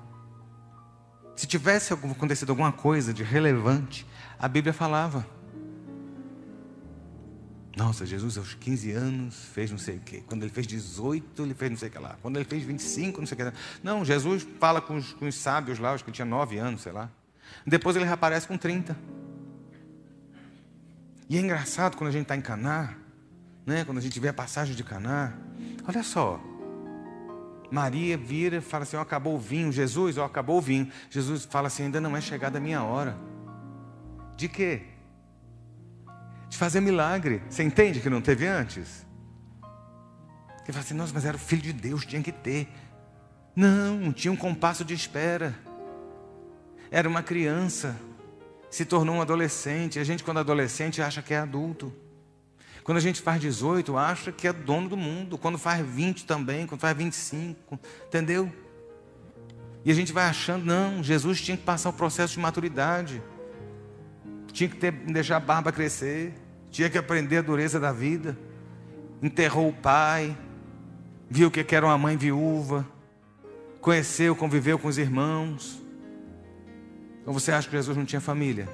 [1.35, 4.07] Se tivesse acontecido alguma coisa de relevante,
[4.39, 5.27] a Bíblia falava.
[7.75, 10.23] Nossa, Jesus aos 15 anos fez não sei o quê.
[10.25, 12.15] Quando ele fez 18, ele fez não sei o que lá.
[12.21, 13.53] Quando ele fez 25, não sei o que lá.
[13.83, 16.81] Não, Jesus fala com os, com os sábios lá, acho que ele tinha 9 anos,
[16.81, 17.09] sei lá.
[17.65, 18.95] Depois ele reaparece com 30.
[21.29, 22.95] E é engraçado quando a gente está em Caná,
[23.65, 23.85] né?
[23.85, 25.33] quando a gente vê a passagem de Caná.
[25.87, 26.39] Olha só.
[27.71, 29.71] Maria vira e fala assim: oh, acabou o vinho.
[29.71, 30.91] Jesus, oh, acabou o vinho.
[31.09, 33.17] Jesus fala assim: ainda não é chegada a minha hora.
[34.35, 34.93] De quê?
[36.53, 37.41] de fazer milagre.
[37.49, 39.03] Você entende que não teve antes?
[40.63, 42.67] Você fala assim, nossa, mas era o filho de Deus, tinha que ter.
[43.55, 45.55] Não, tinha um compasso de espera.
[46.93, 47.99] Era uma criança,
[48.69, 49.97] se tornou um adolescente.
[49.97, 51.91] A gente, quando é adolescente, acha que é adulto.
[52.83, 55.35] Quando a gente faz 18, acha que é dono do mundo.
[55.35, 58.53] Quando faz 20 também, quando faz 25, entendeu?
[59.83, 63.23] E a gente vai achando, não, Jesus tinha que passar o processo de maturidade,
[64.51, 66.31] tinha que ter, deixar a barba crescer,
[66.69, 68.37] tinha que aprender a dureza da vida.
[69.19, 70.37] Enterrou o pai,
[71.27, 72.87] viu que era uma mãe viúva,
[73.81, 75.82] conheceu, conviveu com os irmãos.
[77.23, 78.67] Então você acha que Jesus não tinha família?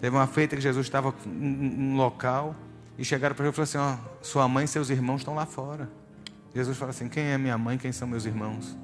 [0.00, 2.56] Teve uma feita que Jesus estava num local
[2.98, 5.44] e chegaram para ele e falaram assim: ó, sua mãe e seus irmãos estão lá
[5.44, 5.88] fora.
[6.54, 8.74] Jesus fala assim: quem é minha mãe, quem são meus irmãos?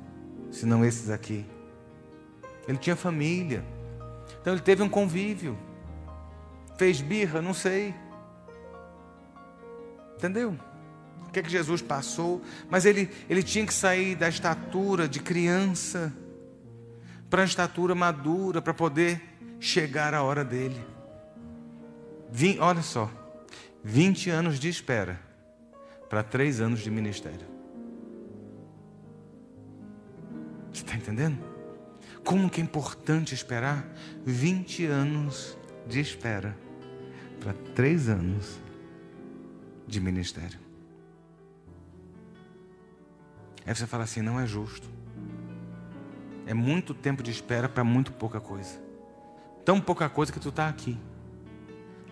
[0.51, 1.47] Senão esses aqui.
[2.69, 3.65] Ele tinha família.
[4.41, 5.59] Então ele teve um convívio.
[6.77, 7.95] Fez birra, não sei.
[10.17, 10.55] Entendeu?
[11.27, 12.43] O que é que Jesus passou?
[12.69, 16.13] Mas ele, ele tinha que sair da estatura de criança
[17.33, 19.19] para a estatura madura, para poder
[19.59, 20.85] chegar a hora dele.
[22.31, 23.11] Vim, olha só,
[23.83, 25.19] 20 anos de espera
[26.11, 27.47] para três anos de ministério.
[30.71, 31.43] Você está entendendo?
[32.23, 33.83] Como que é importante esperar
[34.27, 35.57] 20 anos
[35.87, 36.55] de espera
[37.41, 38.61] para três anos
[39.87, 40.61] de ministério.
[43.65, 44.87] Aí você fala assim: não é justo.
[46.47, 48.81] É muito tempo de espera para muito pouca coisa.
[49.65, 50.99] Tão pouca coisa que tu está aqui,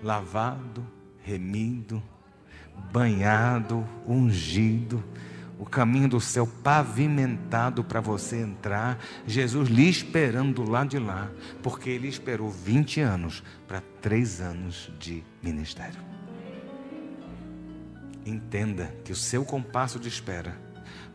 [0.02, 0.86] lavado,
[1.22, 2.02] remido,
[2.92, 5.02] banhado, ungido,
[5.58, 11.30] o caminho do céu pavimentado para você entrar, Jesus lhe esperando do lado de lá,
[11.62, 16.00] porque ele esperou 20 anos para três anos de ministério.
[18.24, 20.56] Entenda que o seu compasso de espera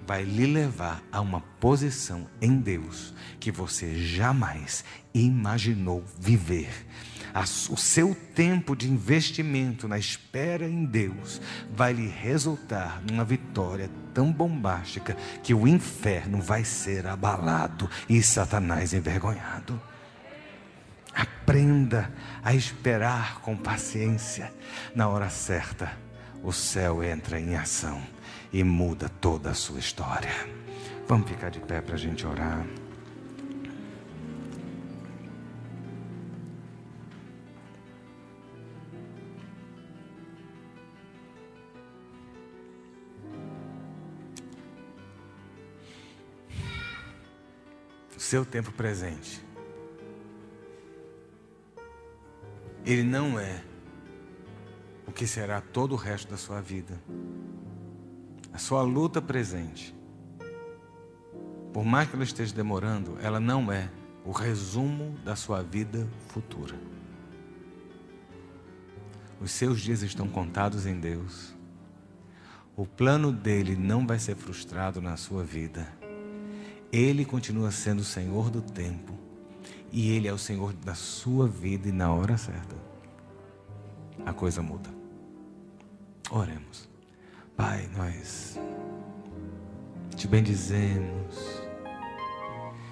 [0.06, 4.84] vai lhe levar a uma posição em Deus que você jamais
[5.14, 6.86] imaginou viver
[7.70, 14.32] o seu tempo de investimento na espera em Deus vai lhe resultar numa vitória tão
[14.32, 19.82] bombástica que o inferno vai ser abalado e Satanás envergonhado.
[21.14, 22.10] Aprenda
[22.42, 24.54] a esperar com paciência.
[24.96, 25.92] Na hora certa,
[26.42, 28.02] o céu entra em ação
[28.56, 30.32] e muda toda a sua história.
[31.10, 32.66] Vamos ficar de pé para a gente orar.
[48.18, 49.46] seu tempo presente.
[52.84, 53.64] Ele não é
[55.06, 57.00] o que será todo o resto da sua vida.
[58.56, 59.94] A sua luta presente,
[61.74, 63.92] por mais que ela esteja demorando, ela não é
[64.24, 66.74] o resumo da sua vida futura.
[69.42, 71.54] Os seus dias estão contados em Deus.
[72.78, 75.86] O plano dele não vai ser frustrado na sua vida.
[76.94, 79.20] Ele continua sendo o Senhor do tempo.
[79.92, 82.78] E Ele é o Senhor da sua vida e na hora certa.
[84.26, 84.90] A coisa muda.
[86.32, 86.95] Oremos.
[87.56, 88.60] Pai, nós
[90.16, 91.62] te bendizemos.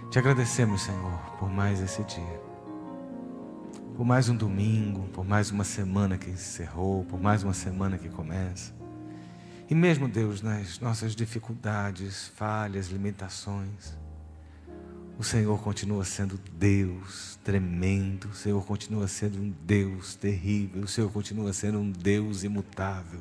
[0.10, 2.42] Te agradecemos, Senhor, por mais esse dia.
[3.98, 8.08] Por mais um domingo, por mais uma semana que encerrou, por mais uma semana que
[8.08, 8.74] começa.
[9.70, 13.98] E mesmo, Deus, nas nossas dificuldades, falhas, limitações,
[15.20, 21.12] o Senhor continua sendo Deus tremendo, o Senhor continua sendo um Deus terrível, o Senhor
[21.12, 23.20] continua sendo um Deus imutável.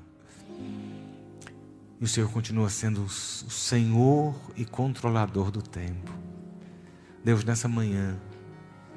[2.03, 6.13] E o Senhor continua sendo o Senhor e controlador do tempo.
[7.25, 8.19] Deus, nessa manhã,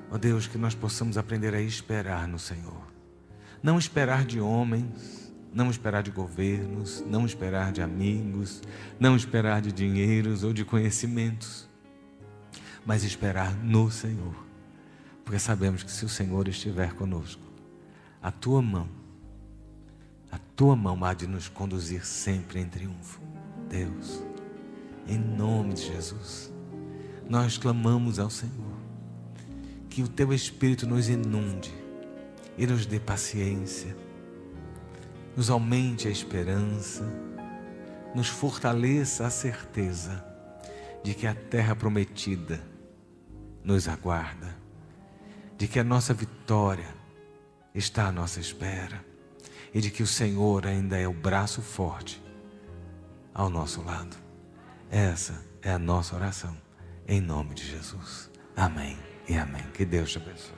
[0.10, 2.82] ó Deus, que nós possamos aprender a esperar no Senhor.
[3.62, 8.64] Não esperar de homens, não esperar de governos, não esperar de amigos,
[9.00, 11.70] não esperar de dinheiros ou de conhecimentos,
[12.84, 14.36] mas esperar no Senhor,
[15.24, 17.44] porque sabemos que se o Senhor estiver conosco,
[18.20, 18.90] a tua mão,
[20.36, 23.22] a tua mão há de nos conduzir sempre em triunfo.
[23.70, 24.24] Deus,
[25.08, 26.54] em nome de Jesus,
[27.28, 28.76] nós clamamos ao Senhor,
[29.90, 31.74] que o teu Espírito nos inunde
[32.58, 33.96] e nos dê paciência
[35.36, 37.04] nos aumente a esperança,
[38.14, 40.26] nos fortaleça a certeza
[41.04, 42.64] de que a terra prometida
[43.62, 44.56] nos aguarda,
[45.58, 46.88] de que a nossa vitória
[47.74, 49.04] está à nossa espera
[49.76, 52.24] e de que o Senhor ainda é o braço forte
[53.34, 54.16] ao nosso lado.
[54.90, 56.56] Essa é a nossa oração,
[57.06, 58.32] em nome de Jesus.
[58.56, 58.98] Amém
[59.28, 59.64] e amém.
[59.74, 60.55] Que Deus te abençoe.